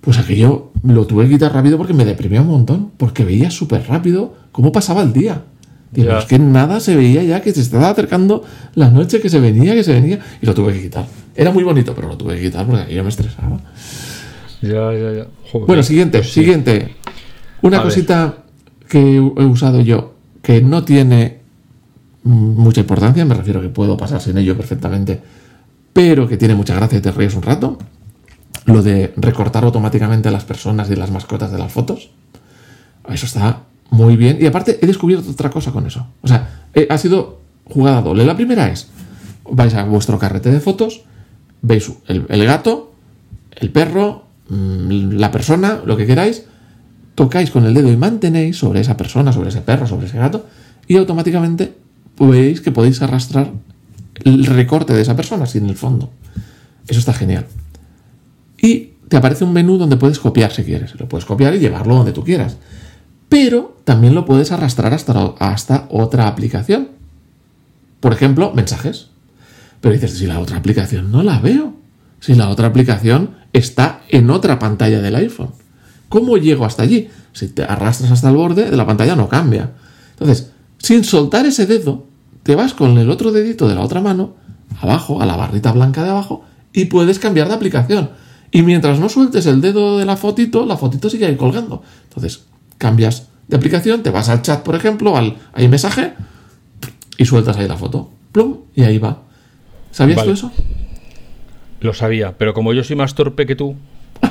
[0.00, 3.86] Pues aquello lo tuve que quitar rápido porque me deprimía un montón, porque veía súper
[3.88, 5.42] rápido cómo pasaba el día.
[5.90, 8.42] Digo, es que nada se veía ya, que se estaba acercando
[8.74, 11.06] la noche, que se venía, que se venía, y lo tuve que quitar.
[11.36, 13.60] Era muy bonito, pero lo tuve que quitar porque aquello me estresaba.
[14.60, 15.26] Ya, ya, ya.
[15.66, 16.96] bueno, siguiente, pues siguiente.
[17.64, 18.34] Una cosita
[18.90, 21.40] que he usado yo que no tiene
[22.24, 25.22] mucha importancia, me refiero a que puedo pasar sin ello perfectamente,
[25.94, 27.78] pero que tiene mucha gracia y te ríes un rato.
[28.66, 32.10] Lo de recortar automáticamente a las personas y las mascotas de las fotos.
[33.08, 34.36] Eso está muy bien.
[34.38, 36.06] Y aparte he descubierto otra cosa con eso.
[36.20, 38.26] O sea, ha sido jugada doble.
[38.26, 38.88] La primera es,
[39.50, 41.04] vais a vuestro carrete de fotos,
[41.62, 42.92] veis el gato,
[43.52, 46.44] el perro, mm, la persona, lo que queráis,
[47.14, 50.46] tocáis con el dedo y mantenéis sobre esa persona, sobre ese perro, sobre ese gato,
[50.86, 51.74] y automáticamente
[52.18, 53.52] veis que podéis arrastrar
[54.24, 56.10] el recorte de esa persona sin el fondo.
[56.86, 57.46] Eso está genial.
[58.60, 60.98] Y te aparece un menú donde puedes copiar si quieres.
[60.98, 62.56] Lo puedes copiar y llevarlo donde tú quieras.
[63.28, 66.88] Pero también lo puedes arrastrar hasta, hasta otra aplicación.
[68.00, 69.08] Por ejemplo, mensajes.
[69.80, 71.74] Pero dices, si la otra aplicación no la veo.
[72.20, 75.50] Si la otra aplicación está en otra pantalla del iPhone.
[76.08, 77.08] ¿Cómo llego hasta allí?
[77.32, 79.72] Si te arrastras hasta el borde de la pantalla no cambia.
[80.10, 82.06] Entonces, sin soltar ese dedo,
[82.42, 84.36] te vas con el otro dedito de la otra mano,
[84.80, 88.10] abajo, a la barrita blanca de abajo, y puedes cambiar de aplicación.
[88.50, 91.82] Y mientras no sueltes el dedo de la fotito, la fotito sigue ahí colgando.
[92.04, 92.44] Entonces,
[92.78, 96.14] cambias de aplicación, te vas al chat, por ejemplo, al hay mensaje,
[97.18, 98.10] y sueltas ahí la foto.
[98.32, 99.22] Plum, y ahí va.
[99.90, 100.52] ¿Sabías tú eso?
[101.80, 103.76] Lo sabía, pero como yo soy más torpe que tú,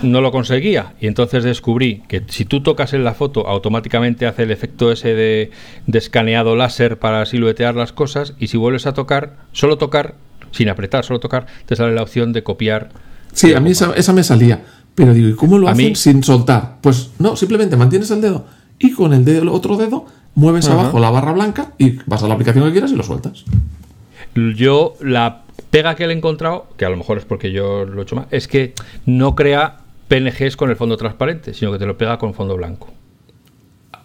[0.01, 4.43] no lo conseguía y entonces descubrí que si tú tocas en la foto automáticamente hace
[4.43, 5.51] el efecto ese de,
[5.91, 10.15] escaneado láser para siluetear las cosas y si vuelves a tocar, solo tocar,
[10.51, 12.89] sin apretar, solo tocar, te sale la opción de copiar.
[13.33, 14.63] Sí, a mí esa, me salía,
[14.95, 16.77] pero digo, ¿y cómo lo hacen sin soltar?
[16.81, 18.45] Pues no, simplemente mantienes el dedo
[18.79, 22.27] y con el, dedo, el otro dedo mueves abajo la barra blanca y vas a
[22.27, 23.45] la aplicación que quieras y lo sueltas.
[24.35, 25.42] Yo la
[25.73, 28.15] pega que le he encontrado, que a lo mejor es porque yo lo he hecho
[28.15, 28.75] mal, es que
[29.07, 32.93] no crea PNGs con el fondo transparente, sino que te lo pega con fondo blanco.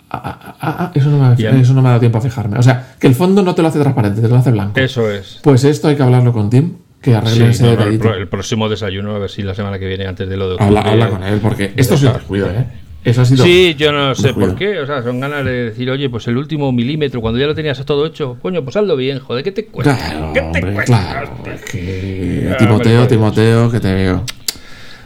[0.09, 2.59] Ah, ah, ah, eso, no me, ha dado tiempo a fijarme.
[2.59, 4.81] O sea, que el fondo no te lo hace transparente, te lo hace blanco.
[4.81, 5.40] Eso es.
[5.42, 9.28] Pues esto hay que hablarlo con Tim, que arregle ese el, próximo desayuno, a ver
[9.28, 10.64] si la semana que viene, antes de lo de.
[10.64, 12.64] Habla, habla con él, porque esto es descuido, ¿eh?
[13.05, 13.45] Eso ha sido.
[13.45, 14.81] Sí, yo no sé por qué.
[14.81, 17.83] O sea, son ganas de decir, oye, pues el último milímetro, cuando ya lo tenías
[17.85, 19.97] todo hecho, coño, pues hazlo bien, joder, ¿qué te cuesta?
[19.97, 20.85] Claro, ¿Qué te cuesta?
[20.85, 21.31] claro.
[21.55, 24.25] es que- Timoteo, Timoteo, que te veo.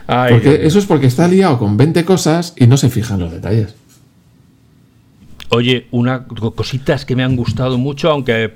[0.06, 3.14] Ay, Porque Dios eso es porque está liado con 20 cosas y no se fija
[3.14, 3.74] en los detalles.
[5.50, 8.52] Oye, una cositas que me han gustado mucho, aunque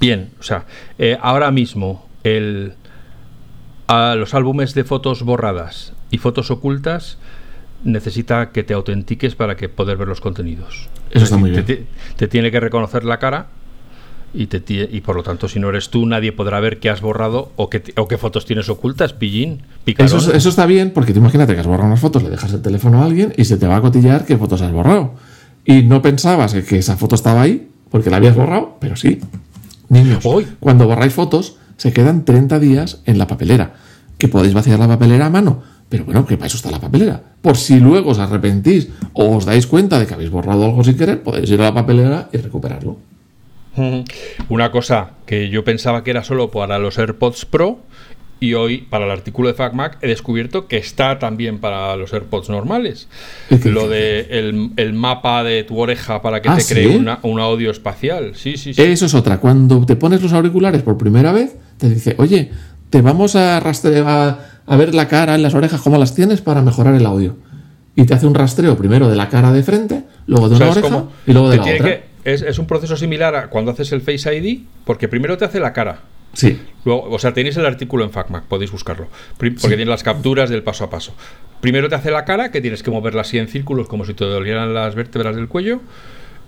[0.00, 0.64] bien, o sea,
[0.98, 2.74] eh, ahora mismo el
[3.88, 7.18] a los álbumes de fotos borradas y fotos ocultas
[7.84, 10.88] necesita que te autentiques para que poder ver los contenidos.
[11.10, 11.64] Eso está muy bien.
[11.64, 13.46] te- te tiene que reconocer la cara
[14.32, 14.62] y, te,
[14.92, 17.68] y por lo tanto, si no eres tú, nadie podrá ver qué has borrado o
[17.68, 20.06] qué, o qué fotos tienes ocultas, pillín, picarón.
[20.18, 22.52] Eso, es- eso está bien porque tú imagínate que has borrado unas fotos, le dejas
[22.52, 25.14] el teléfono a alguien y se te va a cotillar qué fotos has borrado.
[25.64, 29.20] Y no pensabas que esa foto estaba ahí porque la habías borrado, pero sí.
[29.88, 30.46] Niños, Uy.
[30.60, 33.74] cuando borráis fotos, se quedan 30 días en la papelera.
[34.16, 35.62] Que podéis vaciar la papelera a mano.
[35.90, 37.20] Pero bueno, que para eso está la papelera.
[37.42, 40.96] Por si luego os arrepentís o os dais cuenta de que habéis borrado algo sin
[40.96, 42.96] querer, podéis ir a la papelera y recuperarlo.
[43.76, 44.04] Ujú.
[44.48, 47.78] Una cosa que yo pensaba que era solo para los AirPods Pro
[48.38, 52.48] y hoy para el artículo de FacMac he descubierto que está también para los AirPods
[52.48, 53.08] normales.
[53.50, 56.88] ¿Y qué Lo de el, el mapa de tu oreja para que Ah, te cree
[56.88, 56.96] ¿sí?
[56.96, 58.32] una- un audio espacial.
[58.36, 58.80] Sí, sí, sí.
[58.82, 59.38] Eso es otra.
[59.38, 62.50] Cuando te pones los auriculares por primera vez, te dice, oye,
[62.88, 66.62] te vamos a rastrear, a, ver la cara en las orejas, cómo las tienes para
[66.62, 67.36] mejorar el audio.
[67.96, 71.04] Y te hace un rastreo primero de la cara de frente, luego de una oreja
[71.26, 71.76] y luego de la otra.
[71.78, 75.44] que- es, es un proceso similar a cuando haces el Face ID, porque primero te
[75.46, 76.00] hace la cara.
[76.34, 76.60] Sí.
[76.84, 79.08] Luego, o sea, tenéis el artículo en FacMac, podéis buscarlo.
[79.36, 81.14] Porque tiene las capturas del paso a paso.
[81.60, 84.24] Primero te hace la cara, que tienes que moverla así en círculos, como si te
[84.24, 85.80] dolieran las vértebras del cuello.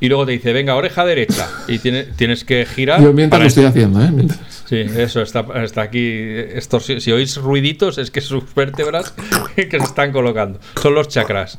[0.00, 1.48] Y luego te dice, venga, oreja derecha.
[1.68, 3.00] Y tiene- tienes que girar.
[3.02, 4.10] Yo mientras lo estoy haciendo, ¿eh?
[4.12, 6.00] Mientras- Sí, eso está, está aquí.
[6.00, 9.10] Esto, si, si oís ruiditos, es que sus vértebras
[9.54, 10.60] que se están colocando.
[10.80, 11.58] Son los chakras.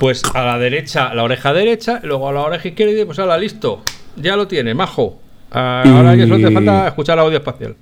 [0.00, 3.36] Pues a la derecha, la oreja derecha, luego a la oreja izquierda, y pues ahora
[3.36, 3.82] listo.
[4.16, 5.20] Ya lo tiene, majo.
[5.52, 7.76] Ah, Ahora que solo te falta escuchar audio espacial.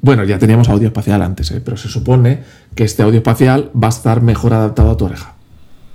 [0.00, 1.60] Bueno, ya teníamos audio espacial antes, ¿eh?
[1.64, 2.44] pero se supone
[2.76, 5.34] que este audio espacial va a estar mejor adaptado a tu oreja.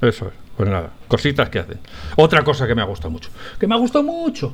[0.02, 0.34] Eso es.
[0.58, 1.80] Pues nada, cositas que hacen.
[2.18, 3.30] Otra cosa que me ha gustado mucho.
[3.58, 4.54] Que me ha gustado mucho.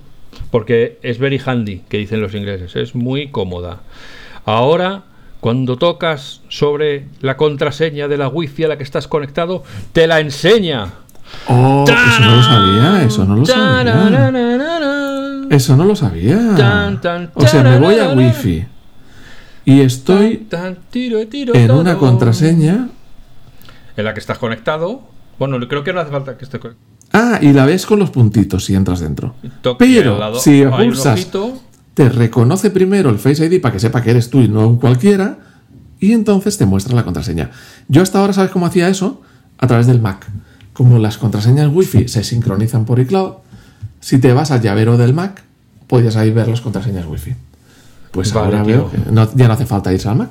[0.51, 2.75] Porque es very handy, que dicen los ingleses.
[2.75, 3.81] Es muy cómoda.
[4.45, 5.03] Ahora,
[5.39, 10.19] cuando tocas sobre la contraseña de la wifi a la que estás conectado, te la
[10.19, 10.93] enseña.
[11.47, 13.93] Oh, eso no lo sabía, eso no lo sabía.
[15.49, 17.29] Eso no lo sabía.
[17.33, 18.65] O sea, me voy a wifi
[19.65, 22.89] y estoy en una contraseña.
[23.97, 25.01] En la que estás conectado.
[25.39, 26.85] Bueno, creo que no hace falta que esté conectado.
[27.17, 29.35] Ah, y la ves con los puntitos si entras dentro.
[29.61, 31.29] Toque Pero lado, si pulsas,
[31.93, 34.77] te reconoce primero el Face ID para que sepa que eres tú y no un
[34.79, 35.37] cualquiera,
[35.99, 37.51] y entonces te muestra la contraseña.
[37.87, 39.21] Yo hasta ahora, ¿sabes cómo hacía eso?
[39.57, 40.27] A través del Mac.
[40.73, 43.35] Como las contraseñas Wi-Fi se sincronizan por iCloud,
[44.01, 45.41] si te vas al llavero del Mac,
[45.87, 47.33] podías ahí ver las contraseñas Wi-Fi.
[48.11, 48.75] Pues Vale, ahora tío.
[48.75, 50.29] veo que no- ya no hace falta irse al Mac.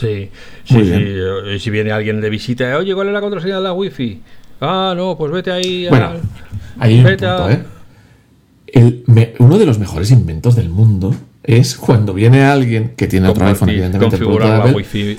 [0.00, 0.30] Sí,
[0.64, 1.58] sí, sí.
[1.60, 4.20] si viene alguien de visita, oye, ¿cuál es la contraseña de la wifi?
[4.60, 5.86] Ah, no, pues vete ahí.
[5.88, 6.20] Bueno, al-
[6.78, 7.62] Ahí hay un Vete a- ¿eh?
[8.66, 13.28] El me- uno de los mejores inventos del mundo es cuando viene alguien que tiene
[13.28, 15.16] otro iPhone, evidentemente, la Apple, wifi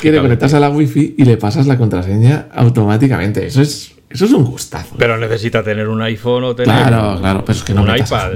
[0.00, 3.44] quiere, conectarse a la wifi y le pasas la contraseña automáticamente.
[3.46, 4.94] Eso es, eso es un gustazo.
[4.98, 8.32] Pero necesita tener un iPhone o tener claro, claro, pero es que no un iPad.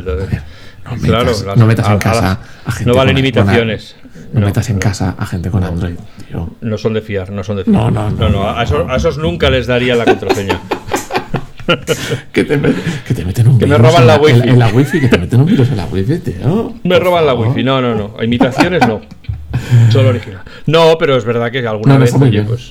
[0.84, 3.96] no metas, claro, no metas a- en a- casa a gente No valen con- imitaciones.
[4.36, 4.80] No, No, metas en no.
[4.80, 5.96] casa a gente con Android,
[6.28, 6.50] tío.
[6.60, 7.74] No son de fiar, no son de fiar.
[7.76, 10.60] No, no, no, no, a, esos, a esos nunca les daría la contraseña.
[12.32, 12.76] Que te, met-
[13.08, 14.48] que te meten un Que me roban en la wifi.
[14.48, 16.74] En, la wifi, que te meten un virus en la wifi, tío.
[16.84, 17.64] Me roban la wifi.
[17.64, 18.22] No, no, no.
[18.22, 19.00] Imitaciones no.
[19.90, 20.42] Solo original.
[20.66, 22.68] No, pero es verdad que alguna vez, oye, pues.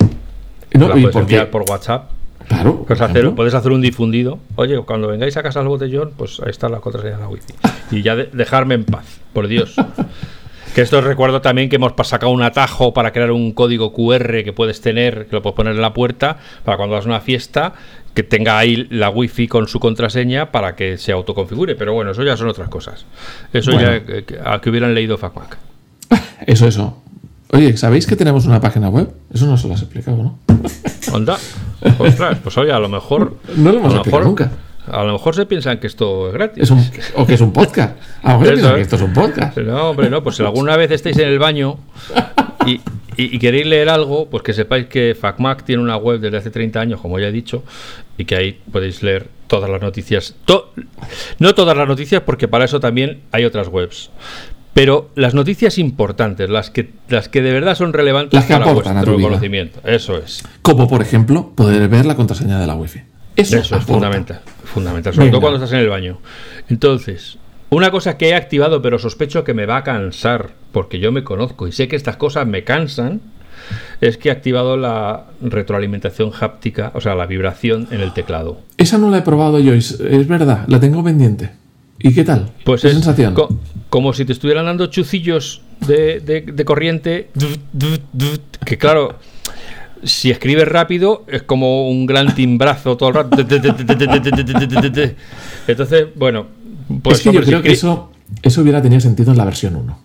[0.72, 2.10] No, la y puedes enviar por WhatsApp.
[2.48, 2.86] Claro.
[2.88, 4.38] hacer, puedes hacer un difundido.
[4.54, 7.52] Oye, cuando vengáis a casa al botellón, pues ahí está la contraseña de la wifi.
[7.90, 9.74] Y ya de- dejarme en paz, por Dios.
[10.76, 14.44] Que esto os recuerdo también que hemos sacado un atajo para crear un código QR
[14.44, 16.36] que puedes tener, que lo puedes poner en la puerta,
[16.66, 17.72] para cuando vas a una fiesta,
[18.12, 21.76] que tenga ahí la wifi con su contraseña para que se autoconfigure.
[21.76, 23.06] Pero bueno, eso ya son otras cosas.
[23.54, 23.88] Eso Bueno.
[23.88, 25.56] ya eh, que- a que hubieran leído FacMac.
[26.46, 27.02] Eso, eso.
[27.54, 29.08] Oye, ¿sabéis que tenemos una página web?
[29.32, 30.38] Eso no se lo has explicado, ¿no?
[31.10, 31.38] Onda.
[31.98, 33.36] Ostras, pues oye, a lo mejor.
[33.56, 34.50] No lo hemos a lo explicado mejor, nunca.
[34.90, 36.62] A lo mejor se piensan que esto es gratis.
[36.64, 36.84] Es un,
[37.16, 37.96] o que es un podcast.
[38.22, 39.56] A lo mejor piensan que esto es un podcast.
[39.58, 41.78] No, hombre, no, pues si alguna vez estáis en el baño
[42.66, 42.80] y, y-
[43.36, 46.80] y queréis leer algo, pues que sepáis que FacMac tiene una web desde hace 30
[46.80, 47.64] años, como ya he dicho,
[48.18, 50.34] y que ahí podéis leer todas las noticias.
[50.44, 50.72] To-
[51.38, 54.10] no todas las noticias, porque para eso también hay otras webs.
[54.74, 58.70] Pero las noticias importantes, las que, las que de verdad son relevantes Las que para
[58.70, 59.28] aportan a vuestro tu vida.
[59.30, 59.80] conocimiento.
[59.84, 60.44] Eso es.
[60.60, 63.00] Como por ejemplo, poder ver la contraseña de la wifi.
[63.36, 66.18] Eso, es fundamental, fundamental, sobre todo cuando estás en el baño.
[66.68, 71.12] Entonces, una cosa que he activado, pero sospecho que me va a cansar, porque yo
[71.12, 73.20] me conozco y sé que estas cosas me cansan,
[74.00, 78.60] es que he activado la retroalimentación háptica, o sea, la vibración en el teclado.
[78.78, 81.50] Esa no la he probado yo, es, verdad, la tengo pendiente.
[81.98, 82.50] ¿Y qué tal?
[82.64, 83.34] Pues es sensación?
[83.88, 87.30] como si te estuvieran dando chucillos de, de corriente,
[88.64, 89.16] que claro,
[90.02, 93.36] si escribes rápido es como un gran timbrazo todo el rato.
[95.66, 96.46] Entonces, bueno,
[97.02, 98.10] pues es que yo creo que eso,
[98.42, 99.98] eso hubiera tenido sentido en la versión 1,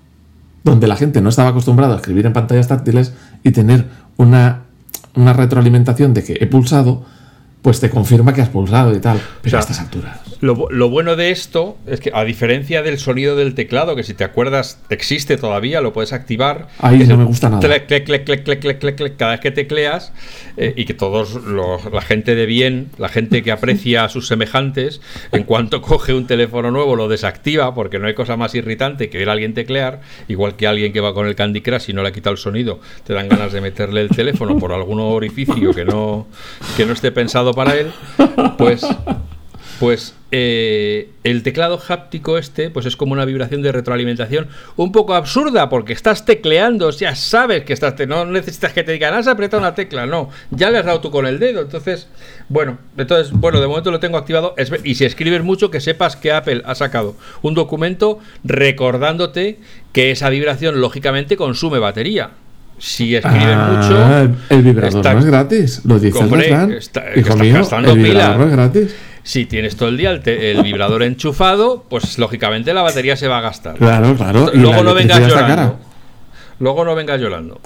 [0.63, 3.13] donde la gente no estaba acostumbrada a escribir en pantallas táctiles
[3.43, 3.85] y tener
[4.17, 4.63] una,
[5.15, 7.05] una retroalimentación de que he pulsado
[7.61, 9.21] pues te confirma que has pulsado y tal.
[9.41, 10.19] Pero a estas alturas.
[10.41, 14.23] Lo, bueno de esto es que, a diferencia del sonido del teclado, que si te
[14.23, 16.67] acuerdas existe todavía, lo puedes activar.
[16.79, 17.61] Ahí no me gusta nada.
[19.17, 20.13] cada vez que tecleas
[20.57, 24.99] eh, y que todos la gente de bien, la gente que aprecia a sus semejantes,
[25.31, 29.19] en cuanto coge un teléfono nuevo lo desactiva porque no hay cosa más irritante que
[29.19, 32.01] ver a alguien teclear, igual que alguien que va con el Candy Crush y no
[32.01, 35.71] le ha quitado el sonido, te dan ganas de meterle el teléfono por algún orificio
[35.75, 36.27] que no,
[36.75, 37.91] que no esté pensado para él,
[38.57, 38.81] pues,
[39.79, 45.13] pues eh, el teclado háptico este, pues es como una vibración de retroalimentación un poco
[45.13, 49.61] absurda, porque estás tecleando, ya sabes que estás, no necesitas que te digan, has apretado
[49.61, 52.07] una tecla, no, ya le has dado tú con el dedo, entonces,
[52.47, 54.55] bueno, entonces, bueno, de momento lo tengo activado,
[54.85, 59.59] y si escribes mucho, que sepas que Apple ha sacado un documento recordándote
[59.91, 62.31] que esa vibración, lógicamente, consume batería
[62.77, 64.55] si escriben ah, mucho.
[64.55, 66.25] El vibrador no es gratis, lo dice el
[67.19, 68.95] Hijo mío, el vibrador no es gratis.
[69.23, 73.41] Si tienes todo el día el, vibrador enchufado, pues lógicamente la batería se va a
[73.41, 73.75] gastar.
[73.77, 74.51] Claro, claro.
[74.53, 75.79] Luego no vengas llorando.
[76.59, 77.59] Luego no vengas llorando.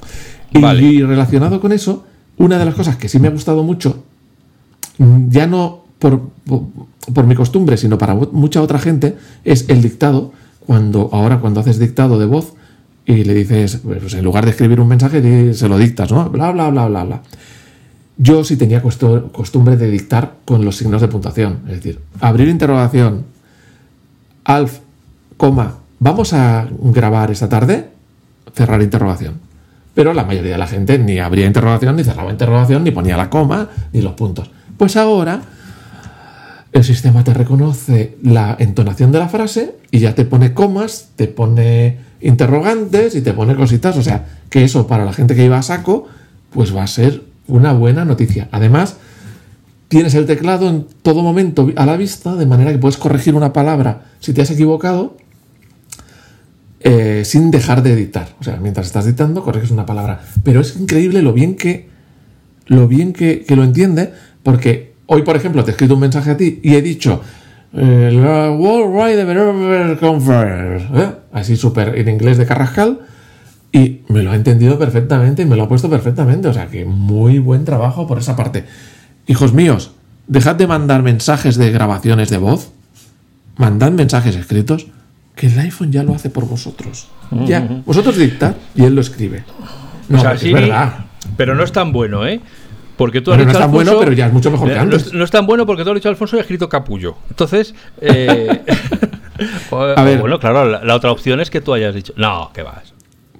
[0.52, 4.04] Y, relacionado con eso, una de las cosas que sí me ha gustado mucho,
[4.98, 6.20] ya no por,
[7.14, 10.32] por mi costumbre, sino para mucha otra gente, es el dictado.
[10.66, 12.54] Cuando ahora cuando haces dictado de voz,
[13.06, 16.28] y le dices, pues en lugar de escribir un mensaje, se lo dictas, ¿no?
[16.28, 17.22] Bla, bla, bla, bla, bla.
[18.18, 21.60] Yo sí tenía costumbre de dictar con los signos de puntuación.
[21.66, 23.26] Es decir, abrir interrogación,
[24.44, 24.78] alf,
[25.36, 27.90] coma, ¿vamos a grabar esta tarde?
[28.54, 29.34] Cerrar interrogación.
[29.94, 33.28] Pero la mayoría de la gente ni abría interrogación, ni cerraba interrogación, ni ponía la
[33.28, 34.50] coma, ni los puntos.
[34.78, 35.42] Pues ahora
[36.72, 41.26] el sistema te reconoce la entonación de la frase y ya te pone comas, te
[41.26, 43.96] pone interrogantes y te pone cositas.
[43.96, 46.06] O sea, que eso para la gente que iba a saco,
[46.50, 48.48] pues va a ser una buena noticia.
[48.52, 48.96] Además,
[49.88, 53.52] tienes el teclado en todo momento a la vista, de manera que puedes corregir una
[53.52, 55.16] palabra si te has equivocado.
[56.80, 58.28] Eh, sin dejar de editar.
[58.38, 60.20] O sea, mientras estás editando, corriges una palabra.
[60.44, 61.88] Pero es increíble lo bien que.
[62.66, 64.12] Lo bien que, que lo entiende.
[64.42, 67.22] Porque hoy, por ejemplo, te he escrito un mensaje a ti y he dicho
[67.72, 71.10] la World Wide Conference, ¿eh?
[71.32, 73.00] así súper en inglés de Carrascal,
[73.72, 76.84] y me lo ha entendido perfectamente y me lo ha puesto perfectamente, o sea que
[76.84, 78.64] muy buen trabajo por esa parte.
[79.26, 79.92] Hijos míos,
[80.26, 82.72] dejad de mandar mensajes de grabaciones de voz,
[83.56, 84.86] mandad mensajes escritos,
[85.34, 87.08] que el iPhone ya lo hace por vosotros.
[87.46, 89.44] Ya, vosotros dictad y él lo escribe.
[90.08, 91.06] No, es verdad.
[91.36, 92.40] Pero no es tan bueno, ¿eh?
[92.96, 95.12] Porque tú has no es tan bueno, pero ya es mucho mejor que antes.
[95.12, 97.16] No, es tan bueno porque tú has dicho Alfonso y ha escrito Capullo.
[97.28, 98.62] Entonces, eh,
[99.70, 102.94] a ver, bueno, claro, la, otra opción es que tú hayas dicho, no, que vas.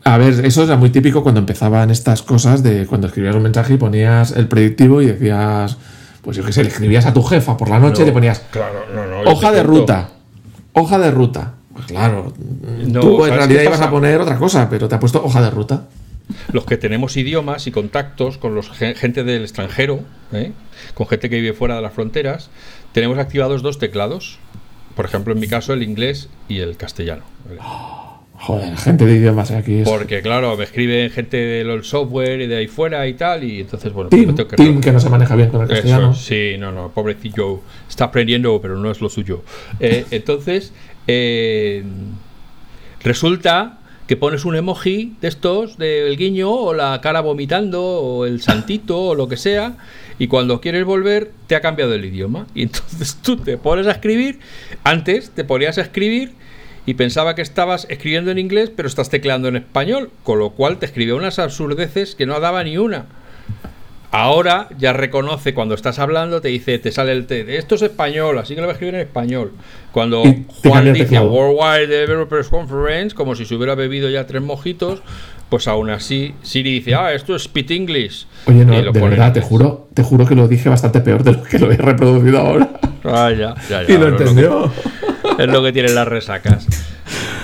[0.06, 3.74] A ver, eso era muy típico cuando empezaban estas cosas de cuando escribías un mensaje
[3.74, 5.78] y ponías el predictivo y decías,
[6.22, 8.38] pues yo qué sé, le escribías a tu jefa por la noche y le ponías
[8.52, 10.10] claro, no, hoja de ruta,
[10.74, 11.54] hoja de ruta.
[11.72, 12.32] Pues claro,
[13.00, 15.88] tú en realidad ibas a poner otra cosa, pero te ha puesto hoja de ruta
[16.52, 20.52] los que tenemos idiomas y contactos con los gente del extranjero, ¿eh?
[20.94, 22.50] con gente que vive fuera de las fronteras,
[22.92, 24.38] tenemos activados dos teclados.
[24.94, 27.24] Por ejemplo, en mi caso, el inglés y el castellano.
[28.38, 29.82] Joder, gente de idiomas aquí.
[29.84, 33.92] Porque, claro, me escriben gente del software y de ahí fuera y tal, y entonces,
[33.92, 36.14] bueno, pues tengo que, que no se maneja bien con el castellano.
[36.14, 39.42] sí, no, no, pobrecillo, está aprendiendo, pero no es lo suyo.
[39.80, 40.72] Eh, entonces,
[41.06, 41.82] eh,
[43.02, 48.40] resulta que pones un emoji de estos, del guiño, o la cara vomitando, o el
[48.42, 49.76] santito, o lo que sea,
[50.18, 52.46] y cuando quieres volver, te ha cambiado el idioma.
[52.54, 54.38] Y entonces tú te pones a escribir,
[54.84, 56.32] antes te ponías a escribir
[56.86, 60.78] y pensaba que estabas escribiendo en inglés, pero estás tecleando en español, con lo cual
[60.78, 63.06] te escribía unas absurdeces que no daba ni una.
[64.12, 67.58] Ahora ya reconoce cuando estás hablando, te dice, te sale el T.
[67.58, 69.52] Esto es español, así que lo voy a escribir en español.
[69.92, 70.22] Cuando
[70.62, 75.02] Juan dice Worldwide Developers Conference, como si se hubiera bebido ya tres mojitos,
[75.48, 78.26] pues aún así Siri dice, ah, esto es Spit English.
[78.46, 81.42] Oye, no, de verdad, te juro, te juro que lo dije bastante peor de lo
[81.42, 82.70] que lo he reproducido ahora.
[83.04, 83.86] Ah, ya, ya, ya.
[83.94, 84.72] Y lo entendió.
[85.38, 86.66] Es lo que tienen las resacas.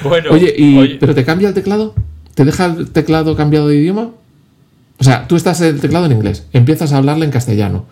[0.03, 1.95] Bueno, oye, y, ¿pero te cambia el teclado?
[2.35, 4.11] ¿Te deja el teclado cambiado de idioma?
[4.99, 7.87] O sea, tú estás en el teclado en inglés, empiezas a hablarle en castellano.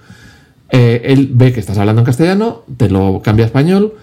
[0.71, 3.95] Eh, él ve que estás hablando en castellano, te lo cambia a español,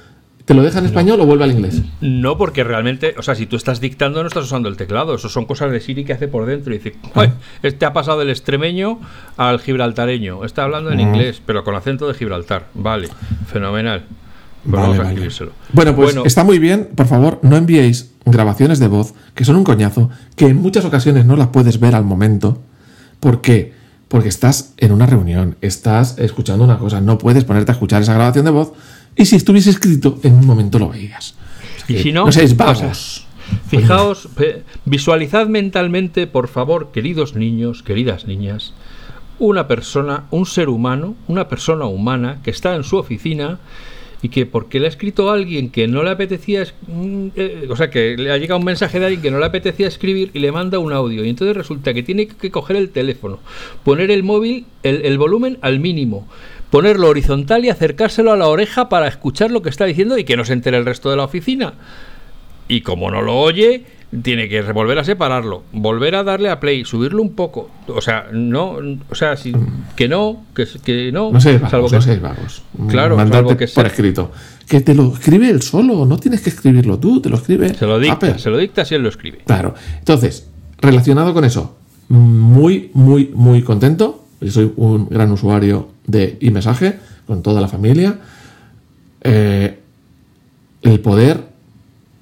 [0.47, 1.81] ¿Te lo deja en español o vuelve al inglés?
[1.99, 5.27] No, porque realmente, o sea, si tú estás dictando no estás usando el teclado, eso
[5.27, 6.95] son cosas de Siri que hace por dentro y dice,
[7.63, 9.01] este ha pasado del extremeño
[9.35, 13.09] al gibraltareño, está hablando en inglés, pero con acento de Gibraltar, vale,
[13.51, 14.05] fenomenal.
[14.67, 15.51] Vamos a escribírselo.
[15.71, 19.63] Bueno, pues está muy bien, por favor, no enviéis grabaciones de voz que son un
[19.63, 22.61] coñazo, que en muchas ocasiones no las puedes ver al momento.
[23.19, 23.73] ¿Por qué?
[24.09, 28.13] Porque estás en una reunión, estás escuchando una cosa, no puedes ponerte a escuchar esa
[28.13, 28.73] grabación de voz
[29.15, 31.35] y si estuviese escrito, en un momento lo veías.
[31.87, 33.25] y si no, no seáis vagos.
[33.67, 34.27] fijaos,
[34.83, 38.73] visualizad mentalmente, por favor, queridos niños, queridas niñas,
[39.39, 43.59] una persona, un ser humano, una persona humana que está en su oficina
[44.21, 47.75] y que porque le ha escrito a alguien que no le apetecía, mm, eh, o
[47.75, 50.39] sea, que le ha llegado un mensaje de alguien que no le apetecía escribir y
[50.39, 51.23] le manda un audio.
[51.23, 53.39] Y entonces resulta que tiene que coger el teléfono,
[53.83, 56.27] poner el móvil, el volumen al mínimo
[56.69, 60.37] ponerlo horizontal y acercárselo a la oreja para escuchar lo que está diciendo y que
[60.37, 61.73] no se entere el resto de la oficina.
[62.67, 63.85] Y como no lo oye,
[64.21, 67.69] tiene que volver a separarlo, volver a darle a play, subirlo un poco.
[67.87, 68.77] O sea, no,
[69.09, 69.35] o sea,
[69.95, 71.31] que no, que, que no.
[71.31, 72.63] No seáis vagos, no seáis vagos.
[72.87, 74.31] Claro, Mandarte que por escrito.
[74.67, 77.73] Que te lo escribe él solo, no tienes que escribirlo tú, te lo escribe.
[77.73, 79.39] Se lo dicta, se lo dicta si él lo escribe.
[79.45, 79.75] Claro.
[79.99, 80.47] Entonces,
[80.79, 81.77] relacionado con eso,
[82.09, 84.25] muy, muy, muy contento.
[84.39, 88.19] Yo soy un gran usuario de mensaje con toda la familia,
[89.21, 89.79] eh,
[90.81, 91.43] el poder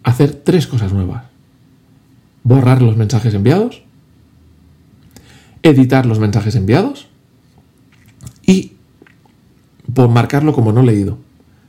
[0.04, 1.35] hacer tres cosas nuevas.
[2.46, 3.84] Borrar los mensajes enviados,
[5.62, 7.08] editar los mensajes enviados
[8.46, 8.76] y
[10.10, 11.18] marcarlo como no leído.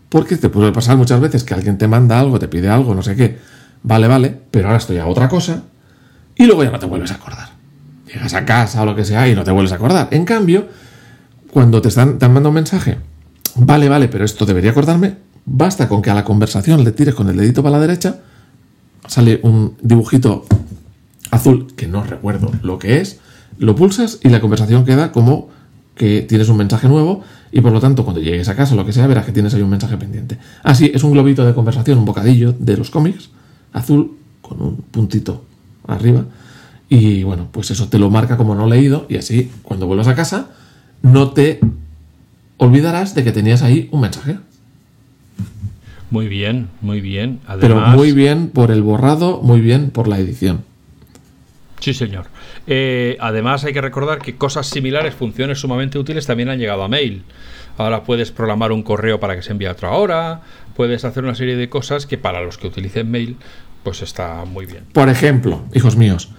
[0.08, 3.02] Porque te puede pasar muchas veces que alguien te manda algo, te pide algo, no
[3.02, 3.38] sé qué.
[3.82, 5.64] Vale, vale, pero ahora estoy a otra cosa
[6.36, 7.48] y luego ya no te vuelves a acordar.
[8.06, 10.08] Llegas a casa o lo que sea y no te vuelves a acordar.
[10.12, 10.68] En cambio,
[11.50, 12.98] cuando te están te han mandado un mensaje,
[13.56, 17.28] vale, vale, pero esto debería acordarme, basta con que a la conversación le tires con
[17.28, 18.20] el dedito para la derecha,
[19.06, 20.44] sale un dibujito
[21.30, 23.20] azul que no recuerdo lo que es,
[23.58, 25.48] lo pulsas y la conversación queda como
[25.94, 28.92] que tienes un mensaje nuevo y por lo tanto cuando llegues a casa lo que
[28.92, 30.38] sea verás que tienes ahí un mensaje pendiente.
[30.62, 33.30] Así es un globito de conversación, un bocadillo de los cómics,
[33.72, 35.44] azul con un puntito
[35.86, 36.24] arriba
[36.88, 40.14] y bueno, pues eso te lo marca como no leído y así cuando vuelvas a
[40.14, 40.50] casa
[41.02, 41.60] no te
[42.58, 44.38] olvidarás de que tenías ahí un mensaje.
[46.10, 47.40] Muy bien, muy bien.
[47.60, 50.64] Pero muy bien por el borrado, muy bien por la edición.
[51.80, 52.26] Sí, señor.
[52.66, 56.88] Eh, además, hay que recordar que cosas similares, funciones sumamente útiles, también han llegado a
[56.88, 57.22] mail.
[57.76, 60.40] Ahora puedes programar un correo para que se envíe a otra hora,
[60.74, 63.36] puedes hacer una serie de cosas que para los que utilicen mail,
[63.82, 64.84] pues está muy bien.
[64.92, 66.30] Por ejemplo, hijos míos,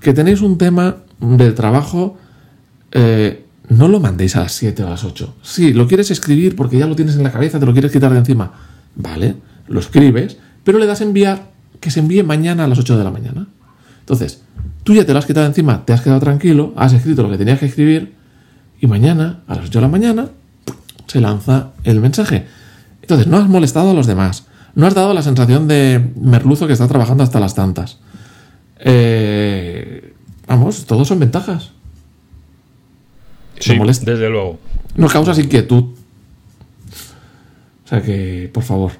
[0.00, 2.16] que tenéis un tema del trabajo
[2.92, 5.36] eh, no lo mandéis a las 7 o a las 8.
[5.42, 8.12] Sí, lo quieres escribir porque ya lo tienes en la cabeza, te lo quieres quitar
[8.12, 8.52] de encima.
[8.96, 9.36] Vale,
[9.68, 13.04] lo escribes, pero le das a enviar que se envíe mañana a las 8 de
[13.04, 13.46] la mañana.
[14.00, 14.42] Entonces,
[14.82, 17.38] tú ya te lo has quitado encima, te has quedado tranquilo, has escrito lo que
[17.38, 18.14] tenías que escribir
[18.80, 20.28] y mañana, a las 8 de la mañana,
[21.06, 22.46] se lanza el mensaje.
[23.02, 24.46] Entonces, no has molestado a los demás.
[24.74, 27.98] No has dado la sensación de merluzo que está trabajando hasta las tantas.
[28.78, 30.12] Eh,
[30.46, 31.70] vamos, todos son ventajas.
[33.58, 34.58] Sí, desde luego.
[34.96, 35.95] No causas inquietud.
[37.86, 38.92] O sea que, por favor.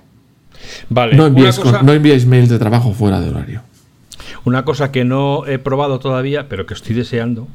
[0.88, 1.16] Vale.
[1.16, 3.62] No enviéis, mails de trabajo fuera de horario.
[4.44, 7.48] Una cosa que no he probado todavía, pero que estoy deseando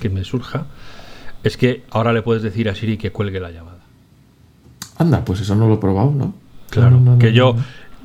[0.00, 0.66] que me surja,
[1.44, 3.78] es que ahora le puedes decir a Siri que cuelgue la llamada.
[4.98, 6.34] Anda, pues eso no lo he probado, ¿no?
[6.70, 7.56] Claro, que yo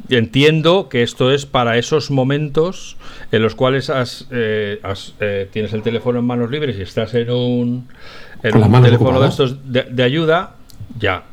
[0.09, 2.97] entiendo que esto es para esos momentos
[3.31, 4.79] en los cuales has, eh,
[5.19, 7.87] eh, tienes el teléfono en manos libres y estás en un,
[8.43, 10.55] en un teléfono de estos de, ayuda,
[10.99, 11.23] ya.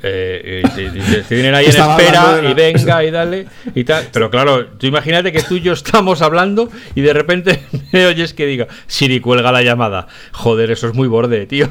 [0.00, 4.04] Eh, te, tienen ahí en espera y venga y dale y tal.
[4.12, 7.62] Pero claro, tú imagínate que tú y yo estamos hablando y de repente
[7.92, 10.06] me oyes que diga Siri cuelga la llamada.
[10.30, 11.68] Joder, eso es muy borde, tío.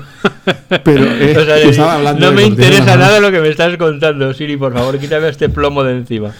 [0.83, 1.77] Pero eh,
[2.19, 5.83] no me interesa nada lo que me estás contando, Siri, por favor, quítame este plomo
[5.83, 6.31] de encima.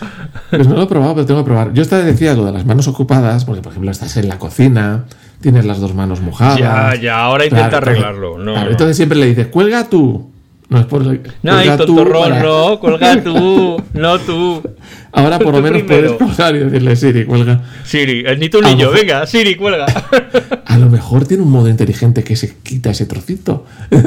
[0.50, 1.74] Pues no lo he probado, pero tengo que probar.
[1.74, 5.06] Yo esta decía lo de las manos ocupadas, porque por ejemplo estás en la cocina,
[5.40, 6.60] tienes las dos manos mojadas.
[6.60, 8.38] Ya, ya, ahora intenta arreglarlo.
[8.38, 10.31] No, Entonces siempre le dices, cuelga tú.
[10.72, 11.04] No es por.
[11.04, 14.62] No, hay tontorrón, no, cuelga tú, no tú.
[15.12, 17.62] Ahora por lo menos puedes colgar y decirle Siri, cuelga.
[17.84, 19.86] Siri, ni tú ni yo, venga, Siri, cuelga.
[20.66, 23.66] A lo mejor tiene un modo inteligente que se quita ese trocito.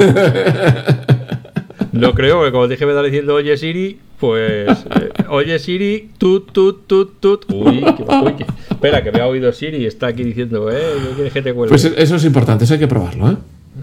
[1.91, 4.67] No creo, porque como dije, me está diciendo oye Siri, pues
[4.99, 7.45] eh, oye Siri, tut, tut, tut, tut.
[7.49, 11.33] Uy, uy espera, que me ha oído Siri y está aquí diciendo, eh, ¿qué quieres
[11.33, 11.69] que te cuelgue?
[11.69, 13.35] Pues eso es importante, eso hay que probarlo, ¿eh?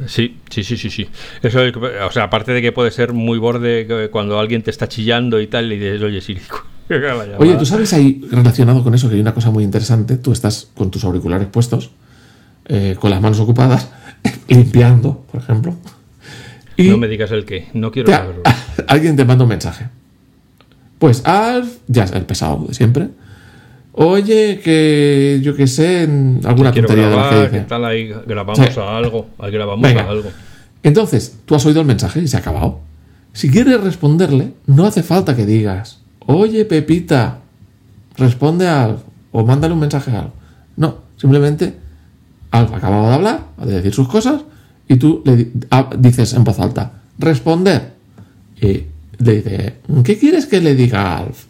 [0.07, 1.09] Sí, sí, sí, sí, sí.
[1.43, 1.61] Eso,
[2.07, 5.47] o sea, aparte de que puede ser muy borde cuando alguien te está chillando y
[5.47, 6.41] tal, y dices, oye, Siri.
[7.39, 10.19] Oye, tú sabes ahí, relacionado con eso, que hay una cosa muy interesante.
[10.19, 11.91] Tú estás con tus auriculares puestos,
[12.67, 13.91] eh, con las manos ocupadas,
[14.49, 15.75] limpiando, por ejemplo.
[16.77, 18.43] Y no me digas el qué, no quiero saberlo.
[18.89, 19.89] Alguien te manda un mensaje.
[20.99, 23.09] Pues Alf, ya es el pesado de siempre
[23.95, 26.09] Oye, que yo que sé,
[26.45, 27.51] alguna tontería de que dice.
[27.51, 29.27] ¿Qué tal ahí grabamos a algo?
[29.39, 30.31] Ahí grabamos a algo.
[30.83, 32.81] Entonces, tú has oído el mensaje y se ha acabado.
[33.33, 37.39] Si quieres responderle, no hace falta que digas, oye Pepita,
[38.17, 40.33] responde a algo, o mándale un mensaje a algo.
[40.77, 41.75] No, simplemente
[42.51, 44.43] algo ha acabado de hablar, de decir sus cosas,
[44.89, 45.51] y tú le
[45.99, 47.93] dices en voz alta, responder.
[48.61, 48.85] Y
[49.19, 49.75] le dice,
[50.05, 51.45] ¿qué quieres que le diga a Alf?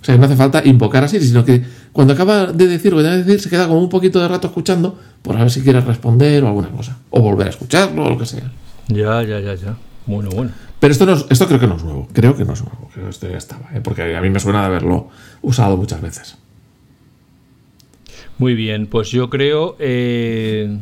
[0.00, 3.04] O sea, no hace falta invocar así, sino que cuando acaba de decir lo que
[3.04, 5.80] debe decir, se queda como un poquito de rato escuchando por a ver si quiere
[5.80, 6.96] responder o alguna cosa.
[7.10, 8.50] O volver a escucharlo o lo que sea.
[8.88, 9.76] Ya, ya, ya, ya.
[10.06, 10.52] Bueno, bueno.
[10.78, 12.08] Pero esto, no esto creo que no es nuevo.
[12.12, 12.88] Creo que no es nuevo.
[12.92, 13.68] Creo que esto ya estaba.
[13.74, 13.80] ¿eh?
[13.82, 15.08] Porque a mí me suena de haberlo
[15.42, 16.38] usado muchas veces.
[18.38, 19.76] Muy bien, pues yo creo.
[19.78, 20.78] Eh,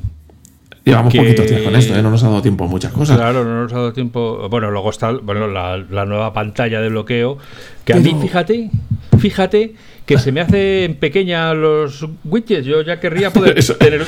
[0.85, 2.03] Llevamos poquito tiempo con esto, ¿eh?
[2.03, 3.17] no nos ha dado tiempo a muchas cosas.
[3.17, 4.49] Claro, no nos ha dado tiempo.
[4.49, 7.39] Bueno, luego está bueno, la, nueva pantalla de bloqueo.
[7.85, 8.71] Que a mí, fíjate,
[9.19, 9.75] fíjate
[10.07, 12.67] que se me hacen pequeña los widgets.
[12.67, 14.05] Yo ya querría poder eso, tener.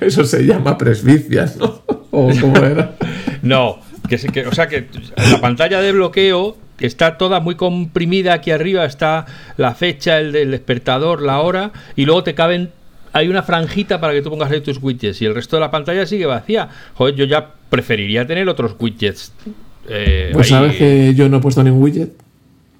[0.00, 1.82] Eso se llama presbicia, ¿no?
[2.10, 2.94] ¿O cómo era?
[3.42, 4.86] no, que, que, o sea que
[5.16, 9.26] la pantalla de bloqueo está toda muy comprimida aquí arriba está
[9.56, 12.70] la fecha, el del despertador, la hora y luego te caben
[13.12, 15.70] hay una franjita para que tú pongas ahí tus widgets y el resto de la
[15.70, 16.68] pantalla sigue vacía.
[16.94, 19.32] Joder, yo ya preferiría tener otros widgets.
[19.88, 22.12] Eh, pues sabes que yo no he puesto ni un widget.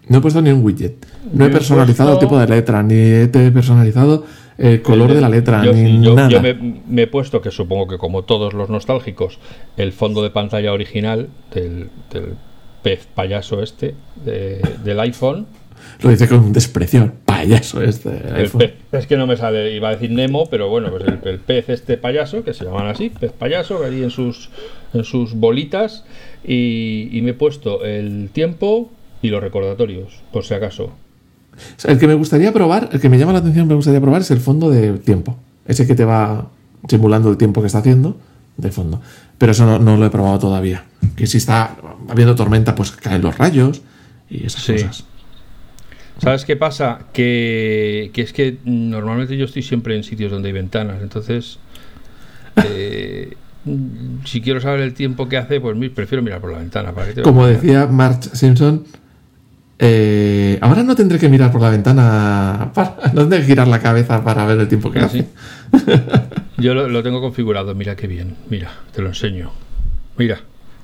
[0.09, 1.07] No he puesto ni un widget.
[1.33, 4.25] No he personalizado el tipo de letra, ni he personalizado
[4.57, 6.29] el color de la letra, ni nada.
[6.29, 9.39] Yo me, he puesto, que supongo que como todos los nostálgicos,
[9.77, 11.91] el fondo de pantalla original del,
[12.83, 13.95] pez payaso este
[14.25, 15.47] del iPhone
[16.01, 18.11] lo dice con un desprecio, payaso este.
[18.93, 21.97] es que no me sale, iba a decir Nemo, pero bueno, pues el, pez este
[21.97, 24.51] payaso, que se llaman así, pez payaso, ahí en sus,
[24.95, 26.05] en sus bolitas,
[26.45, 28.91] y, me he puesto el tiempo
[29.23, 30.93] y los recordatorios, por si acaso.
[31.85, 34.31] el que me gustaría probar, el que me llama la atención, me gustaría probar es
[34.31, 35.37] el fondo de tiempo.
[35.67, 36.49] Ese que te va
[36.89, 38.17] simulando el tiempo que está haciendo
[38.57, 39.01] de fondo.
[39.39, 40.85] Pero eso no, lo he probado todavía.
[41.17, 41.77] Que si está
[42.09, 43.83] habiendo tormenta, pues caen los rayos
[44.29, 45.05] y esas cosas.
[46.19, 47.07] ¿Sabes qué pasa?
[47.13, 51.59] Que, es que normalmente yo estoy siempre en sitios donde hay ventanas, entonces
[52.65, 53.37] eh,
[54.25, 56.93] si quiero saber el tiempo que hace, pues prefiero mirar por la ventana.
[57.23, 58.85] Como decía March Simpson,
[59.79, 63.81] eh, ahora no tendré que mirar por la ventana, para, no tendré que girar la
[63.81, 65.27] cabeza para ver el tiempo que ah, hace.
[66.59, 69.51] Yo lo, lo tengo configurado, mira qué bien, mira, te lo enseño.
[70.17, 70.41] Mira.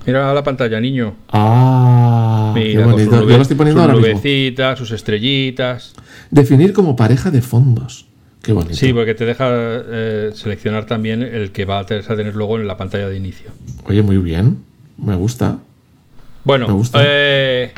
[0.06, 1.14] Mira la pantalla, niño.
[1.30, 3.26] Ah, qué bonito.
[3.26, 5.94] Yo lo estoy poniendo sus nubecitas, sus estrellitas.
[6.30, 8.06] Definir como pareja de fondos.
[8.42, 8.74] Qué bonito.
[8.74, 12.76] Sí, porque te deja eh, seleccionar también el que va a tener luego en la
[12.76, 13.50] pantalla de inicio.
[13.86, 14.58] Oye, muy bien.
[14.98, 15.58] Me gusta.
[16.44, 17.00] Bueno, Me gusta.
[17.02, 17.72] Eh,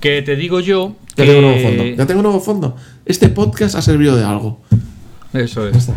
[0.00, 0.96] que te digo yo.
[1.16, 1.84] Ya tengo un nuevo fondo.
[1.84, 2.76] Ya tengo un nuevo fondo.
[3.04, 4.60] Este podcast ha servido de algo.
[5.32, 5.90] Eso es.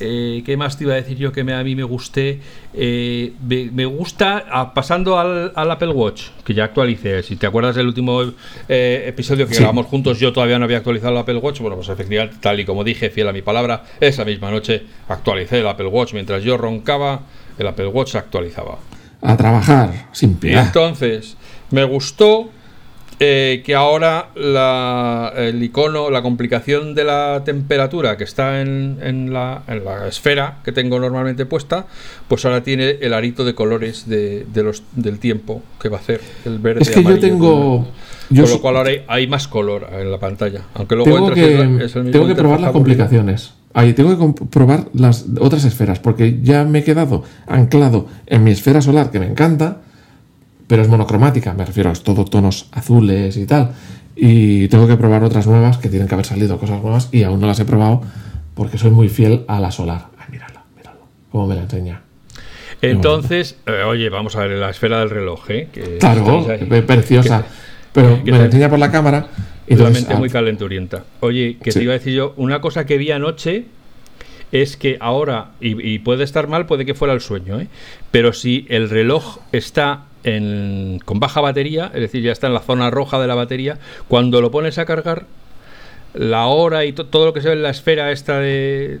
[0.00, 2.40] Eh, ¿Qué más te iba a decir yo que a mí me guste?
[2.72, 7.22] Eh, me, gusta, ah, pasando al, Apple Watch, que ya actualicé.
[7.22, 8.22] Si te acuerdas del último
[8.68, 11.60] eh, episodio que grabamos juntos, yo todavía no había actualizado el Apple Watch.
[11.60, 15.60] Bueno, pues efectivamente, tal y como dije, fiel a mi palabra, esa misma noche actualicé
[15.60, 16.14] el Apple Watch.
[16.14, 17.22] Mientras yo roncaba,
[17.58, 18.78] el Apple Watch se actualizaba.
[19.20, 20.66] A trabajar, sin piedad.
[20.66, 21.36] Entonces,
[21.70, 22.50] me gustó
[23.24, 24.30] eh, que ahora
[25.36, 29.62] el icono, la complicación de la temperatura que está en, la,
[30.08, 31.86] esfera que tengo normalmente puesta,
[32.26, 36.20] pues ahora tiene el arito de colores de, los, del tiempo que va a hacer
[36.44, 36.82] el verde.
[36.82, 37.86] Es que yo tengo.
[38.28, 40.62] Con lo cual ahora hay, más color en la pantalla.
[40.74, 43.54] Aunque luego tengo que, tengo que probar las complicaciones.
[43.72, 48.50] Ahí tengo que probar las otras esferas, porque ya me he quedado anclado en mi
[48.50, 49.82] esfera solar, que me encanta
[50.66, 53.72] pero es monocromática, me refiero a todo tonos azules y tal.
[54.14, 57.40] Y tengo que probar otras nuevas que tienen que haber salido cosas nuevas y aún
[57.40, 58.02] no las he probado
[58.54, 60.06] porque soy muy fiel a la solar.
[60.18, 61.00] Ay, mírala, míralo,
[61.30, 62.02] cómo me la enseña.
[62.82, 65.68] Entonces, eh, oye, vamos a ver la esfera del reloj, ¿eh?
[65.72, 66.46] Que claro,
[66.86, 67.44] preciosa.
[67.92, 69.28] pero me la enseña por la cámara.
[69.68, 71.04] Y realmente muy calenturienta.
[71.20, 73.66] Oye, que te iba a decir yo, una cosa que vi anoche
[74.50, 77.68] es que ahora, y, y, puede estar mal, puede que fuera el sueño, ¿eh?
[78.10, 82.90] pero si el reloj está con baja batería, es decir, ya está en la zona
[82.90, 85.26] roja de la batería, cuando lo pones a cargar,
[86.14, 89.00] la hora y todo lo que se ve en la esfera esta de,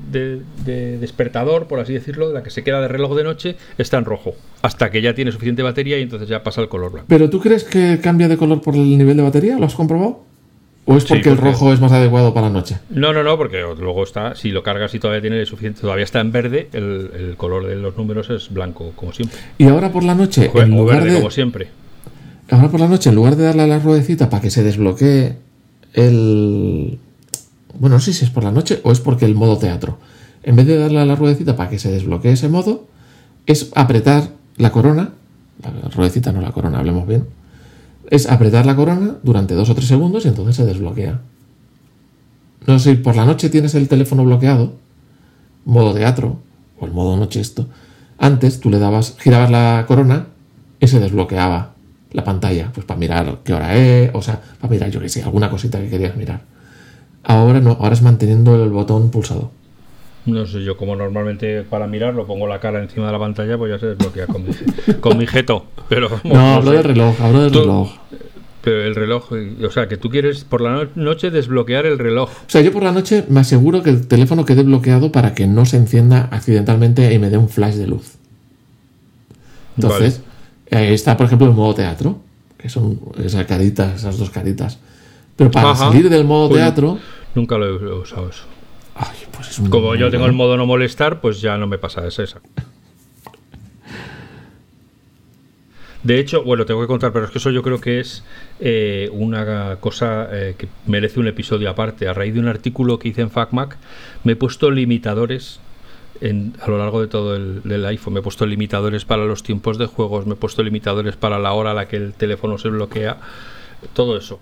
[1.00, 4.04] despertador, por así decirlo, de la que se queda de reloj de noche, está en
[4.04, 7.06] rojo, hasta que ya tiene suficiente batería y entonces ya pasa el color blanco.
[7.08, 9.58] ¿Pero tú crees que cambia de color por el nivel de batería?
[9.58, 10.31] ¿Lo has comprobado?
[10.84, 12.78] ¿O es porque, el rojo es más adecuado para la noche?
[12.90, 16.18] No, no, no, porque luego está, si lo cargas y todavía tiene suficiente, todavía está
[16.20, 19.38] en verde, el, color de los números es blanco, como siempre.
[19.58, 21.68] Y ahora por la noche, en lugar de, como siempre.
[22.50, 25.36] Ahora por la noche, en lugar de darle a la ruedecita para que se desbloquee
[25.94, 26.98] el.
[27.78, 29.98] Bueno, no sé si es por la noche o es porque el modo teatro.
[30.42, 32.86] En vez de darle a la ruedecita para que se desbloquee ese modo,
[33.46, 35.12] es apretar la corona.
[35.62, 37.24] La ruedecita, no la corona, hablemos bien
[38.12, 41.22] es apretar la corona durante dos o tres segundos y entonces se desbloquea.
[42.66, 44.74] No sé si por la noche tienes el teléfono bloqueado,
[45.64, 46.36] modo teatro,
[46.78, 47.68] o el modo noche esto.
[48.18, 50.26] Antes tú le dabas, girabas la corona
[50.78, 51.72] y se desbloqueaba
[52.10, 55.22] la pantalla, pues para mirar qué hora es, o sea, para mirar, yo que sé,
[55.22, 56.42] alguna cosita que querías mirar.
[57.24, 59.52] Ahora no, ahora es manteniendo el botón pulsado.
[60.24, 63.72] No sé, yo como normalmente para mirarlo pongo la cara encima de la pantalla, pues
[63.72, 64.52] ya se desbloquea con mi,
[65.00, 65.66] con mi jeto.
[65.88, 67.90] Pero, no, hablo del reloj, hablo del reloj.
[68.62, 72.30] Pero el reloj, o sea, que tú quieres por la noche desbloquear el reloj.
[72.30, 75.48] O sea, yo por la noche me aseguro que el teléfono quede bloqueado para que
[75.48, 78.14] no se encienda accidentalmente y me dé un flash de luz.
[79.76, 80.22] Entonces,
[80.70, 82.20] ahí está, por ejemplo, el modo teatro,
[82.56, 84.78] que son esas caritas, esas dos caritas.
[85.34, 86.98] Pero para salir del modo pues teatro.
[87.34, 88.44] Nunca lo he usado eso.
[89.34, 92.40] Pues Como yo tengo el modo no molestar, pues ya no me pasa es esa.
[96.02, 98.24] De hecho, bueno, tengo que contar, pero es que eso yo creo que es
[98.58, 102.08] eh, una cosa eh, que merece un episodio aparte.
[102.08, 103.76] A raíz de un artículo que hice en FacMac,
[104.24, 105.60] me he puesto limitadores
[106.20, 108.14] en, a lo largo de todo el iPhone.
[108.14, 111.52] Me he puesto limitadores para los tiempos de juegos, me he puesto limitadores para la
[111.52, 113.18] hora a la que el teléfono se bloquea,
[113.92, 114.40] todo eso.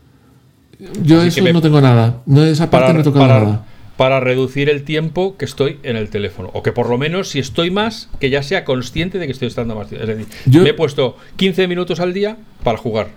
[1.03, 2.23] Yo eso no tengo nada.
[2.25, 3.65] No, esa parte no he tocado nada
[4.01, 6.49] para reducir el tiempo que estoy en el teléfono.
[6.55, 9.49] O que por lo menos, si estoy más, que ya sea consciente de que estoy
[9.49, 10.11] estando más tiempo.
[10.11, 10.63] Es decir, Yo...
[10.63, 13.11] me he puesto 15 minutos al día para jugar.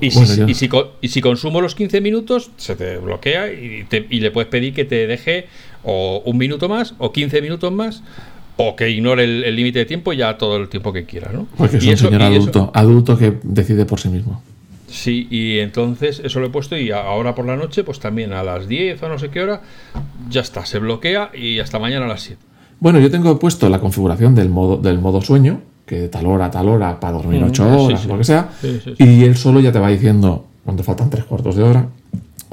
[0.00, 5.06] Y, si, consumo los 15 minutos, se te bloquea y, le puedes pedir que te
[5.06, 5.46] deje
[5.84, 8.02] o un minuto más o 15 minutos más
[8.56, 11.30] o que ignore el límite de tiempo ya todo el tiempo que quiera.
[11.32, 11.46] ¿no?
[11.56, 14.42] Porque es un señor adulto, adulto que decide por sí mismo.
[14.88, 18.42] Sí, y entonces eso lo he puesto y ahora por la noche, pues también a
[18.42, 19.62] las 10 o no sé qué hora,
[20.28, 22.40] ya está, se bloquea y hasta mañana a las 7.
[22.78, 26.46] Bueno, yo tengo puesto la configuración del modo, del modo sueño, que de tal hora
[26.46, 28.50] a tal hora para dormir 8 mm, horas o lo que sea,
[28.98, 31.88] y él solo ya te va diciendo cuando faltan tres cuartos de hora,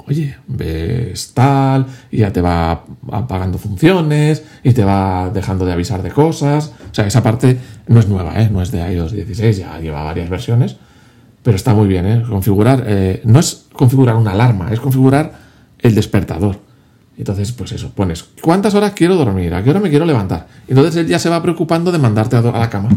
[0.08, 6.04] oye, ves tal, y ya te va apagando funciones y te va dejando de avisar
[6.04, 6.74] de cosas.
[6.92, 7.58] O sea, esa parte
[7.88, 8.50] no es nueva, ¿eh?
[8.52, 10.78] no es de iOS 16, ya lleva varias versiones
[11.44, 12.24] pero está muy bien, ¿eh?
[12.28, 15.34] Configurar, eh, no es configurar una alarma, es configurar
[15.80, 16.60] el despertador.
[17.18, 19.54] Entonces, pues eso, pones, ¿cuántas horas quiero dormir?
[19.54, 20.48] ¿A qué hora me quiero levantar?
[20.68, 22.90] Entonces él ya se va preocupando de mandarte a, la cama.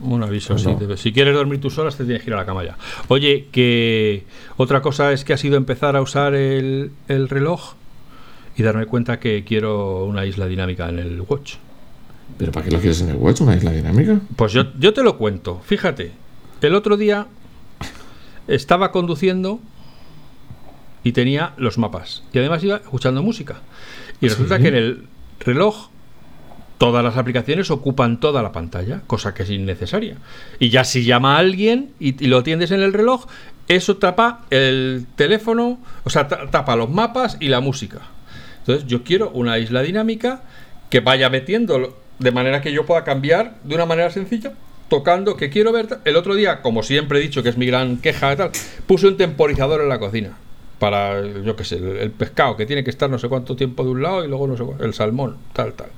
[0.00, 0.68] Un aviso, sí.
[0.96, 2.76] Si quieres dormir tus horas, te tienes que ir a la cama ya.
[3.08, 4.24] Oye, que
[4.58, 7.74] otra cosa es que ha sido empezar a usar el, el reloj
[8.56, 11.54] y darme cuenta que quiero una isla dinámica en el Watch.
[12.36, 14.20] ¿Pero para qué lo quieres en el Watch, una isla dinámica?
[14.34, 15.60] Pues yo, yo te lo cuento.
[15.64, 16.12] Fíjate,
[16.60, 17.26] el otro día
[18.48, 19.60] estaba conduciendo
[21.02, 22.24] y tenía los mapas.
[22.32, 23.60] Y además iba escuchando música.
[24.20, 25.06] Y resulta que en el
[25.40, 25.88] reloj
[26.78, 30.16] todas las aplicaciones ocupan toda la pantalla, cosa que es innecesaria.
[30.58, 33.26] Y ya si llama a alguien y, lo atiendes en el reloj,
[33.68, 38.00] eso tapa el teléfono, o sea, tapa los mapas y la música.
[38.60, 40.42] Entonces yo quiero una isla dinámica
[40.90, 44.52] que vaya metiendo de manera que yo pueda cambiar de una manera sencilla
[44.88, 45.98] tocando, que quiero ver.
[46.04, 48.50] El otro día, como siempre he dicho, que es mi gran queja y tal,
[48.86, 50.36] puse un temporizador en la cocina.
[50.78, 53.90] Para, yo qué sé, el, pescado, que tiene que estar no sé cuánto tiempo de
[53.90, 55.88] un lado y luego no sé cuánto, el salmón, tal, tal.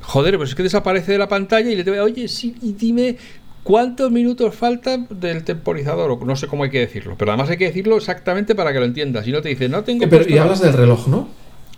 [0.00, 3.18] Joder, pues es que desaparece de la pantalla y le digo, oye, sí, y dime
[3.62, 7.58] cuántos minutos faltan del temporizador, o no sé cómo hay que decirlo, pero además hay
[7.58, 9.26] que decirlo exactamente para que lo entiendas.
[9.26, 10.04] Si no te dice, no tengo.
[10.04, 11.28] Eh, pero, y hablas del reloj, ¿no?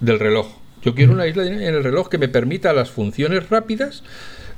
[0.01, 0.47] Del reloj.
[0.83, 4.05] Yo quiero una isla en el reloj que me permita las funciones rápidas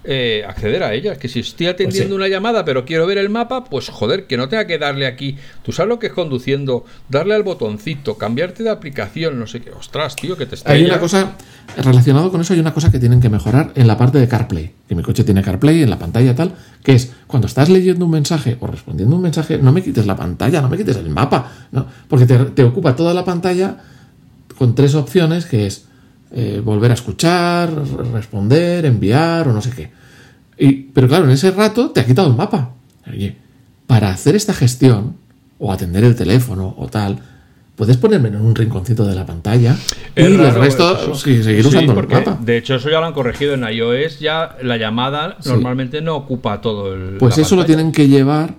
[0.04, 1.18] eh, acceder a ellas.
[1.18, 4.36] Que si estoy atendiendo pues una llamada pero quiero ver el mapa, pues joder, que
[4.36, 5.36] no tenga que darle aquí.
[5.62, 9.70] Tú sabes lo que es conduciendo, darle al botoncito, cambiarte de aplicación, no sé qué.
[9.70, 10.72] Ostras, tío, que te está.
[10.72, 11.36] Hay una cosa,
[11.76, 14.72] relacionado con eso, hay una cosa que tienen que mejorar en la parte de CarPlay.
[14.88, 18.10] Que mi coche tiene CarPlay en la pantalla tal, que es cuando estás leyendo un
[18.10, 21.52] mensaje o respondiendo un mensaje, no me quites la pantalla, no me quites el mapa,
[21.72, 21.86] ¿no?
[22.08, 23.76] porque te, te ocupa toda la pantalla
[24.58, 25.89] con tres opciones que es
[26.32, 27.70] eh, volver a escuchar,
[28.12, 29.90] responder, enviar o no sé qué.
[30.58, 32.70] Y, pero claro, en ese rato te ha quitado el mapa.
[33.08, 33.36] Oye,
[33.86, 35.16] para hacer esta gestión,
[35.58, 37.18] o atender el teléfono, o tal,
[37.76, 39.74] puedes ponerme en un rinconcito de la pantalla
[40.14, 42.38] y el resto seguir usando el mapa.
[42.40, 46.60] De hecho, eso ya lo han corregido en iOS, ya la llamada normalmente no ocupa
[46.60, 47.16] todo el.
[47.16, 48.54] Pues eso lo tienen que llevar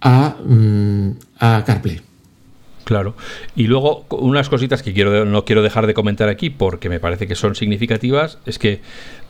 [0.00, 1.10] a, mm,
[1.40, 2.00] a CarPlay.
[2.84, 3.14] Claro.
[3.54, 7.28] Y luego, unas cositas que quiero, no quiero dejar de comentar aquí porque me parece
[7.28, 8.80] que son significativas, es que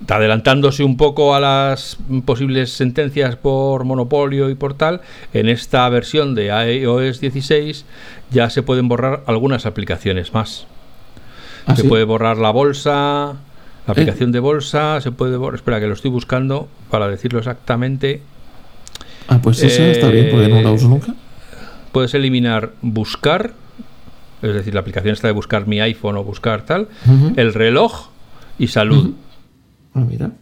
[0.08, 5.02] adelantándose un poco a las posibles sentencias por monopolio y por tal,
[5.34, 7.84] en esta versión de iOS 16
[8.30, 10.66] ya se pueden borrar algunas aplicaciones más.
[11.66, 13.34] ¿Ah, se puede borrar la bolsa,
[13.86, 14.32] la aplicación eh.
[14.32, 18.22] de bolsa, se puede borrar, espera que lo estoy buscando para decirlo exactamente.
[19.28, 21.14] Ah, pues esa está bien, porque no la uso nunca
[21.92, 23.52] puedes eliminar buscar,
[24.42, 26.88] es decir, la aplicación está de buscar mi iPhone o buscar tal,
[27.36, 28.08] el reloj
[28.58, 29.12] y salud.
[29.94, 30.32] Ah, mira.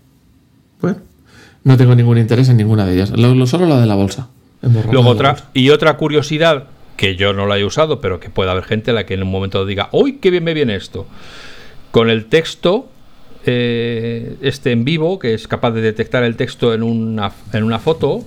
[0.80, 0.98] Bueno,
[1.64, 3.10] no tengo ningún interés en ninguna de ellas.
[3.10, 4.28] Lo, solo la de la bolsa.
[4.62, 8.64] Luego otra, y otra curiosidad que yo no la he usado, pero que puede haber
[8.64, 11.06] gente a la que en un momento diga, ¡uy, qué bien me viene esto!
[11.90, 12.90] Con el texto,
[13.46, 17.78] eh, este en vivo, que es capaz de detectar el texto en una, en una
[17.78, 18.24] foto.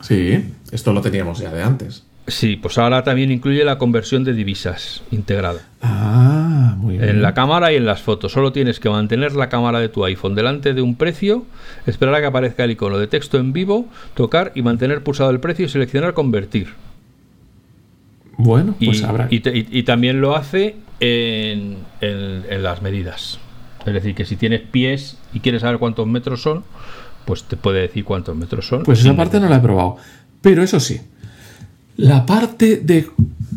[0.00, 2.04] Sí, esto lo teníamos ya de antes.
[2.28, 5.62] Sí, pues ahora también incluye la conversión de divisas integrada.
[5.82, 7.08] Ah, muy bien.
[7.08, 8.32] En la cámara y en las fotos.
[8.32, 11.46] Solo tienes que mantener la cámara de tu iPhone delante de un precio,
[11.86, 15.40] esperar a que aparezca el icono de texto en vivo, tocar y mantener pulsado el
[15.40, 16.74] precio y seleccionar convertir.
[18.36, 19.26] Bueno, pues habrá.
[19.30, 23.40] Y, también lo hace en, en las medidas.
[23.86, 26.64] Es decir, que si tienes pies y quieres saber cuántos metros son,
[27.24, 28.82] pues te puede decir cuántos metros son.
[28.82, 29.96] Pues esa parte no la he probado.
[30.40, 31.00] Pero eso sí,
[31.98, 33.10] la parte de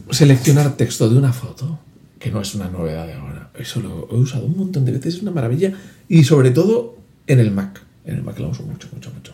[0.09, 1.77] seleccionar texto de una foto,
[2.19, 5.15] que no es una novedad de ahora, eso lo he usado un montón de veces,
[5.15, 5.73] es una maravilla,
[6.09, 7.81] y sobre todo en el Mac.
[8.03, 9.33] En el Mac lo uso mucho, mucho, mucho.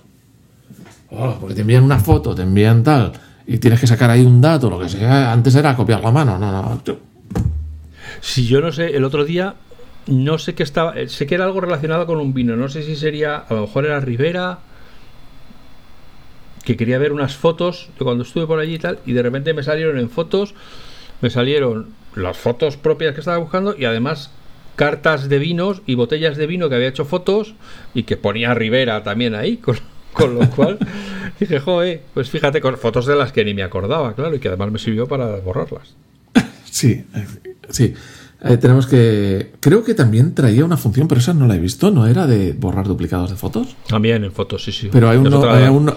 [1.09, 3.13] Oh, porque te envían una foto, te envían tal,
[3.47, 5.31] y tienes que sacar ahí un dato, lo que sea.
[5.31, 6.81] Antes era copiar la mano, no, no.
[8.19, 9.55] Si yo no sé, el otro día
[10.07, 12.97] no sé qué estaba, sé que era algo relacionado con un vino, no sé si
[12.97, 14.59] sería, a lo mejor era Rivera
[16.67, 19.53] que quería ver unas fotos de cuando estuve por allí y tal, y de repente
[19.53, 20.53] me salieron en fotos,
[21.21, 24.31] me salieron las fotos propias que estaba buscando y además
[24.75, 27.55] cartas de vinos y botellas de vino que había hecho fotos
[27.93, 29.77] y que ponía Rivera también ahí, con,
[30.11, 30.77] con lo cual
[31.39, 34.49] dije, joder, pues fíjate, con fotos de las que ni me acordaba, claro, y que
[34.49, 35.95] además me sirvió para borrarlas.
[36.69, 37.05] Sí,
[37.69, 37.93] sí.
[38.41, 39.53] Eh, tenemos que.
[39.59, 42.05] Creo que también traía una función, pero esa no la he visto, ¿no?
[42.05, 43.75] Era de borrar duplicados de fotos.
[43.87, 44.89] También en fotos, sí, sí.
[44.91, 45.43] Pero hay uno,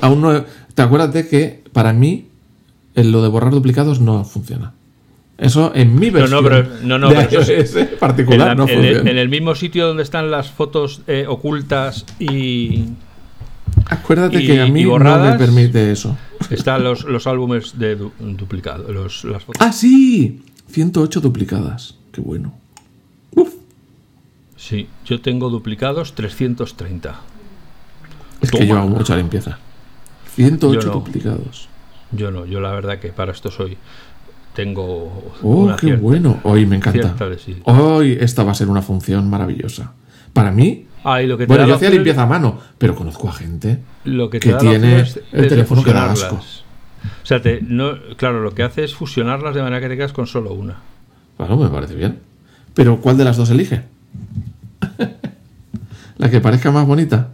[0.00, 0.44] aún, no.
[0.74, 2.28] Te acuerdas de que para mí
[2.94, 4.72] lo de borrar duplicados no funciona.
[5.36, 6.44] Eso en mi versión.
[6.44, 9.10] No, no, no, no particular en no funciona.
[9.10, 12.84] En el, mismo sitio donde están las fotos eh, ocultas y.
[13.86, 16.16] Acuérdate que a mí no me permite eso.
[16.48, 19.60] Están los, los álbumes de las fotos.
[19.60, 20.42] Ah, sí.
[20.68, 21.99] 108 duplicadas.
[22.12, 22.52] Qué bueno.
[23.34, 23.54] Uf.
[24.56, 27.20] Sí, yo tengo duplicados 330.
[28.40, 29.58] Es que yo hago mucha limpieza.
[30.34, 31.68] 108 duplicados.
[32.12, 33.76] Yo no, yo la verdad que para esto soy.
[34.54, 35.32] Tengo.
[35.42, 36.40] Oh, qué bueno.
[36.42, 37.14] Hoy me encanta.
[37.64, 39.92] Hoy esta va a ser una función maravillosa.
[40.32, 40.86] Para mí.
[41.04, 45.48] lo que bueno, yo hacía limpieza a mano, pero conozco a gente que tiene el
[45.48, 46.40] teléfono que da asco.
[47.22, 50.26] O sea, no, claro, lo que hace es fusionarlas de manera que te quedas con
[50.26, 50.78] solo una.
[51.40, 52.18] Bueno, me parece bien.
[52.74, 53.84] Pero ¿cuál de las dos elige?
[56.18, 57.30] ¿La que parezca más bonita?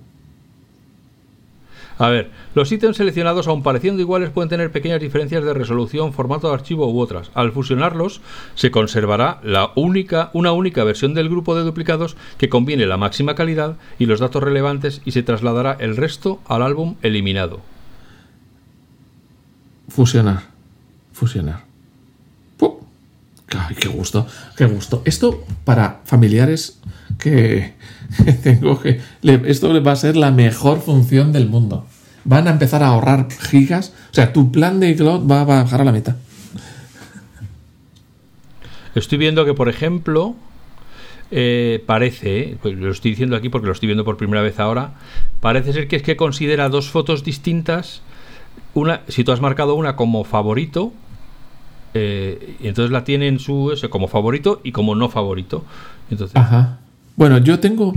[1.98, 6.46] A ver, los ítems seleccionados, aun pareciendo iguales, pueden tener pequeñas diferencias de resolución, formato
[6.46, 7.32] de archivo u otras.
[7.34, 8.20] Al fusionarlos,
[8.54, 13.34] se conservará la única, una única versión del grupo de duplicados que combine la máxima
[13.34, 17.60] calidad y los datos relevantes y se trasladará el resto al álbum eliminado.
[19.88, 20.42] Fusionar.
[21.12, 21.65] Fusionar.
[23.56, 24.26] Ay, qué gusto,
[24.56, 25.02] qué gusto.
[25.04, 26.78] Esto para familiares
[27.18, 27.74] que
[28.42, 29.00] tengo que...
[29.22, 31.86] esto va a ser la mejor función del mundo.
[32.24, 33.92] Van a empezar a ahorrar gigas.
[34.10, 36.16] O sea, tu plan de iCloud va a bajar a la mitad.
[38.94, 40.34] Estoy viendo que, por ejemplo,
[41.30, 44.58] eh, parece, eh, pues lo estoy diciendo aquí porque lo estoy viendo por primera vez
[44.58, 44.94] ahora,
[45.40, 48.02] parece ser que es que considera dos fotos distintas.
[48.74, 50.92] Una, si tú has marcado una como favorito,
[51.98, 55.64] eh, y entonces la tiene en su como favorito y como no favorito.
[56.10, 56.78] Entonces, Ajá.
[57.16, 57.94] Bueno, yo tengo.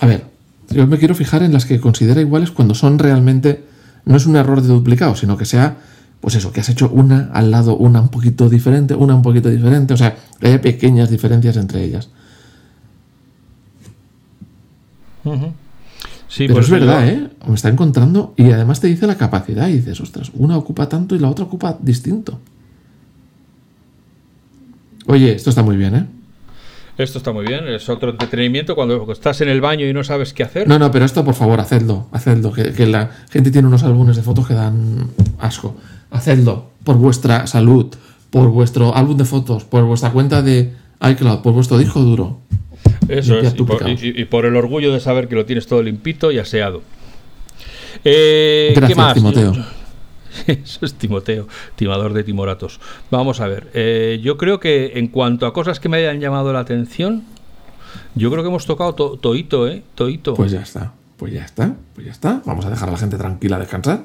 [0.00, 0.24] A ver,
[0.70, 3.64] yo me quiero fijar en las que considera iguales cuando son realmente.
[4.04, 5.76] No es un error de duplicado, sino que sea.
[6.20, 9.48] Pues eso, que has hecho una al lado, una un poquito diferente, una un poquito
[9.48, 9.94] diferente.
[9.94, 12.08] O sea, hay pequeñas diferencias entre ellas.
[16.28, 17.30] Sí, Pero es verdad, ¿eh?
[17.46, 21.14] Me está encontrando y además te dice la capacidad y dices, ostras, una ocupa tanto
[21.14, 22.40] y la otra ocupa distinto.
[25.06, 26.06] Oye, esto está muy bien, ¿eh?
[26.98, 30.34] Esto está muy bien, es otro entretenimiento cuando estás en el baño y no sabes
[30.34, 30.68] qué hacer.
[30.68, 34.16] No, no, pero esto por favor, hacedlo, hacedlo, que, que la gente tiene unos álbumes
[34.16, 35.74] de fotos que dan asco.
[36.10, 37.86] Hacedlo por vuestra salud,
[38.30, 42.40] por vuestro álbum de fotos, por vuestra cuenta de iCloud, por vuestro disco duro.
[43.08, 45.82] Eso es, y por, y, y por, el orgullo de saber que lo tienes todo
[45.82, 46.82] limpito y aseado.
[48.04, 49.14] Eh, Gracias, ¿Qué más?
[49.14, 49.52] Timoteo.
[50.46, 52.80] Eso es Timoteo, timador de timoratos.
[53.10, 56.52] Vamos a ver, eh, yo creo que en cuanto a cosas que me hayan llamado
[56.52, 57.24] la atención,
[58.14, 59.82] yo creo que hemos tocado to toito, ¿eh?
[59.94, 60.34] Toito.
[60.34, 62.42] Pues ya está, pues ya está, pues ya está.
[62.44, 64.04] Vamos a dejar a la gente tranquila a descansar,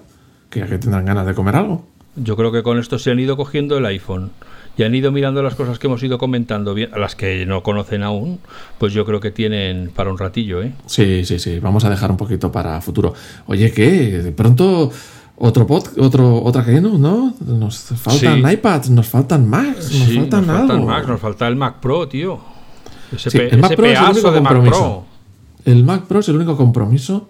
[0.49, 1.85] que ya que tendrán ganas de comer algo.
[2.15, 4.31] Yo creo que con esto se han ido cogiendo el iPhone
[4.77, 8.03] y han ido mirando las cosas que hemos ido comentando, a las que no conocen
[8.03, 8.39] aún,
[8.77, 10.73] pues yo creo que tienen para un ratillo, ¿eh?
[10.85, 13.13] Sí, sí, sí, vamos a dejar un poquito para futuro.
[13.47, 14.21] Oye, ¿qué?
[14.21, 14.91] De pronto
[15.37, 17.33] otro pod, otro, otra que no, ¿no?
[17.45, 18.53] Nos faltan sí.
[18.53, 20.67] iPads, nos faltan Macs, nos sí, faltan nos algo.
[20.67, 22.39] Faltan Macs, nos falta el Mac Pro, tío.
[23.11, 24.79] Ese, sí, el Mac ese Pro es el único de Mac compromiso.
[24.79, 25.71] Pro.
[25.71, 27.29] El Mac Pro es el único compromiso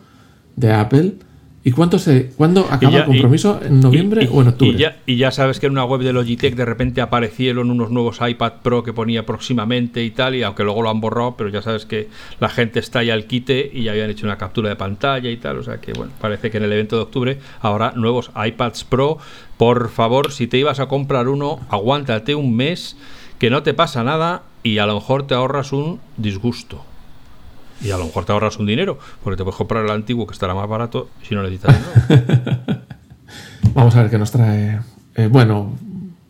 [0.56, 1.16] de Apple.
[1.64, 3.60] ¿Y cuánto se, cuándo acaba ya, el compromiso?
[3.62, 4.72] ¿En noviembre y, y, o en octubre?
[4.72, 7.92] Y ya, y ya, sabes que en una web de Logitech de repente aparecieron unos
[7.92, 11.50] nuevos iPad Pro que ponía próximamente y tal, y aunque luego lo han borrado, pero
[11.50, 12.08] ya sabes que
[12.40, 15.38] la gente está ya al quite y ya habían hecho una captura de pantalla y
[15.38, 18.86] tal, o sea que bueno, parece que en el evento de octubre habrá nuevos iPads
[18.86, 19.18] Pro.
[19.58, 22.96] Por favor, si te ibas a comprar uno, aguántate un mes,
[23.40, 26.84] que no te pasa nada y a lo mejor te ahorras un disgusto.
[27.82, 30.34] Y a lo mejor te ahorras un dinero, porque te puedes comprar el antiguo que
[30.34, 31.76] estará más barato si no necesitas
[32.10, 32.82] dinero.
[33.74, 34.80] Vamos a ver qué nos trae.
[35.16, 35.74] Eh, bueno,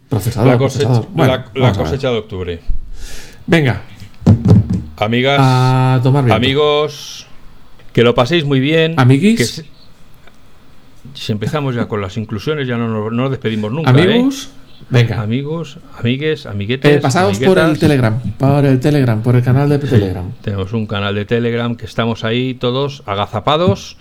[0.10, 0.52] procesador.
[0.52, 1.12] La cosecha, procesador.
[1.14, 2.62] Bueno, la, la cosecha de octubre.
[3.46, 3.82] Venga.
[4.98, 5.40] Amigas.
[5.42, 6.36] A tomar viento.
[6.36, 7.28] Amigos.
[7.94, 8.96] Que lo paséis muy bien.
[8.98, 9.38] Amiguis.
[9.38, 9.66] Que se,
[11.14, 13.90] si empezamos ya con las inclusiones, ya no nos, no nos despedimos nunca.
[13.90, 14.50] Amigos.
[14.54, 14.67] ¿eh?
[14.90, 15.22] Venga.
[15.22, 16.98] Amigos, amigues, amiguetes.
[16.98, 20.32] Eh, pasados por el Telegram, por el Telegram, por el canal de Telegram.
[20.42, 23.98] Tenemos un canal de Telegram que estamos ahí todos agazapados,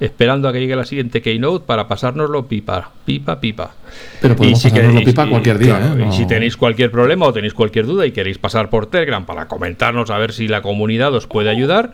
[0.00, 3.72] esperando a que llegue la siguiente Keynote para pasárnoslo pipa, pipa, pipa.
[4.20, 5.78] Pero podemos y si pasárnoslo queréis, pipa cualquier día.
[5.78, 6.06] Claro, ¿eh?
[6.06, 6.08] no.
[6.08, 9.48] Y si tenéis cualquier problema o tenéis cualquier duda y queréis pasar por Telegram para
[9.48, 11.92] comentarnos a ver si la comunidad os puede ayudar,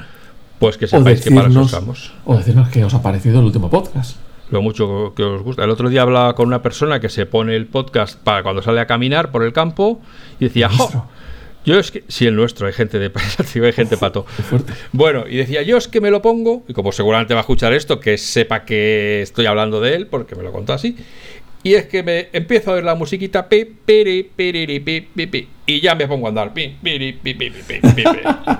[0.60, 2.12] pues que sepáis decirnos, que para eso estamos.
[2.24, 5.64] O decirnos qué os ha parecido el último podcast lo mucho que os gusta.
[5.64, 8.80] El otro día hablaba con una persona que se pone el podcast para cuando sale
[8.80, 10.00] a caminar por el campo
[10.40, 11.08] y decía, ¡jo!
[11.64, 12.04] Yo es que.
[12.08, 14.24] Sí, el nuestro, hay gente de hay gente Uf, pato.
[14.92, 17.74] Bueno, y decía, yo es que me lo pongo, y como seguramente va a escuchar
[17.74, 20.96] esto, que sepa que estoy hablando de él, porque me lo contó así.
[21.62, 25.48] Y es que me empiezo a oír la musiquita pi, piri, piri, pi, pi, pi,
[25.66, 26.54] y ya me pongo a andar.
[26.54, 28.02] Pi, piri, pi, pi, pi, pi, pi,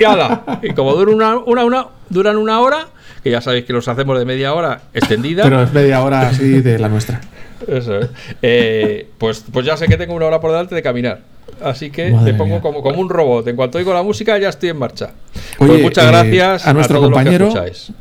[0.01, 2.89] y, ala, y como dura una, una, una, duran una hora,
[3.29, 5.43] que ya sabéis que los hacemos de media hora extendida.
[5.43, 7.21] Pero es media hora así de la nuestra.
[7.67, 8.09] Eso es.
[8.41, 11.21] Eh, pues, pues ya sé que tengo una hora por delante de caminar.
[11.63, 12.61] Así que Madre te pongo mía.
[12.61, 13.49] como, como un robot.
[13.49, 15.11] En cuanto oigo la música, ya estoy en marcha.
[15.59, 17.53] Oye, pues muchas eh, gracias a nuestro a compañero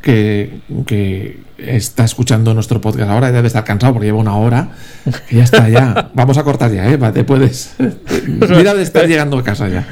[0.02, 4.38] que que, que está escuchando nuestro podcast ahora y debe estar cansado porque lleva una
[4.38, 4.70] hora.
[5.28, 6.12] Que ya está, ya.
[6.14, 6.98] Vamos a cortar ya, ¿eh?
[7.14, 7.76] Te puedes.
[8.28, 9.88] Mira de estar llegando a casa ya.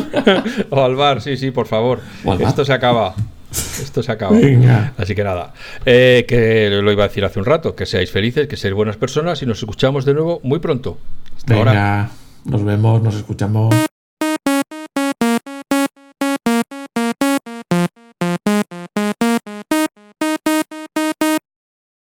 [0.70, 2.00] o al bar, sí, sí, por favor.
[2.38, 3.14] Esto se acaba.
[3.52, 4.36] Esto se acaba.
[4.36, 4.92] Venga.
[4.96, 5.52] Así que nada,
[5.84, 8.96] eh, que lo iba a decir hace un rato, que seáis felices, que seáis buenas
[8.96, 10.98] personas y nos escuchamos de nuevo muy pronto.
[11.36, 12.10] Hasta ahora.
[12.44, 13.91] Nos vemos, nos escuchamos.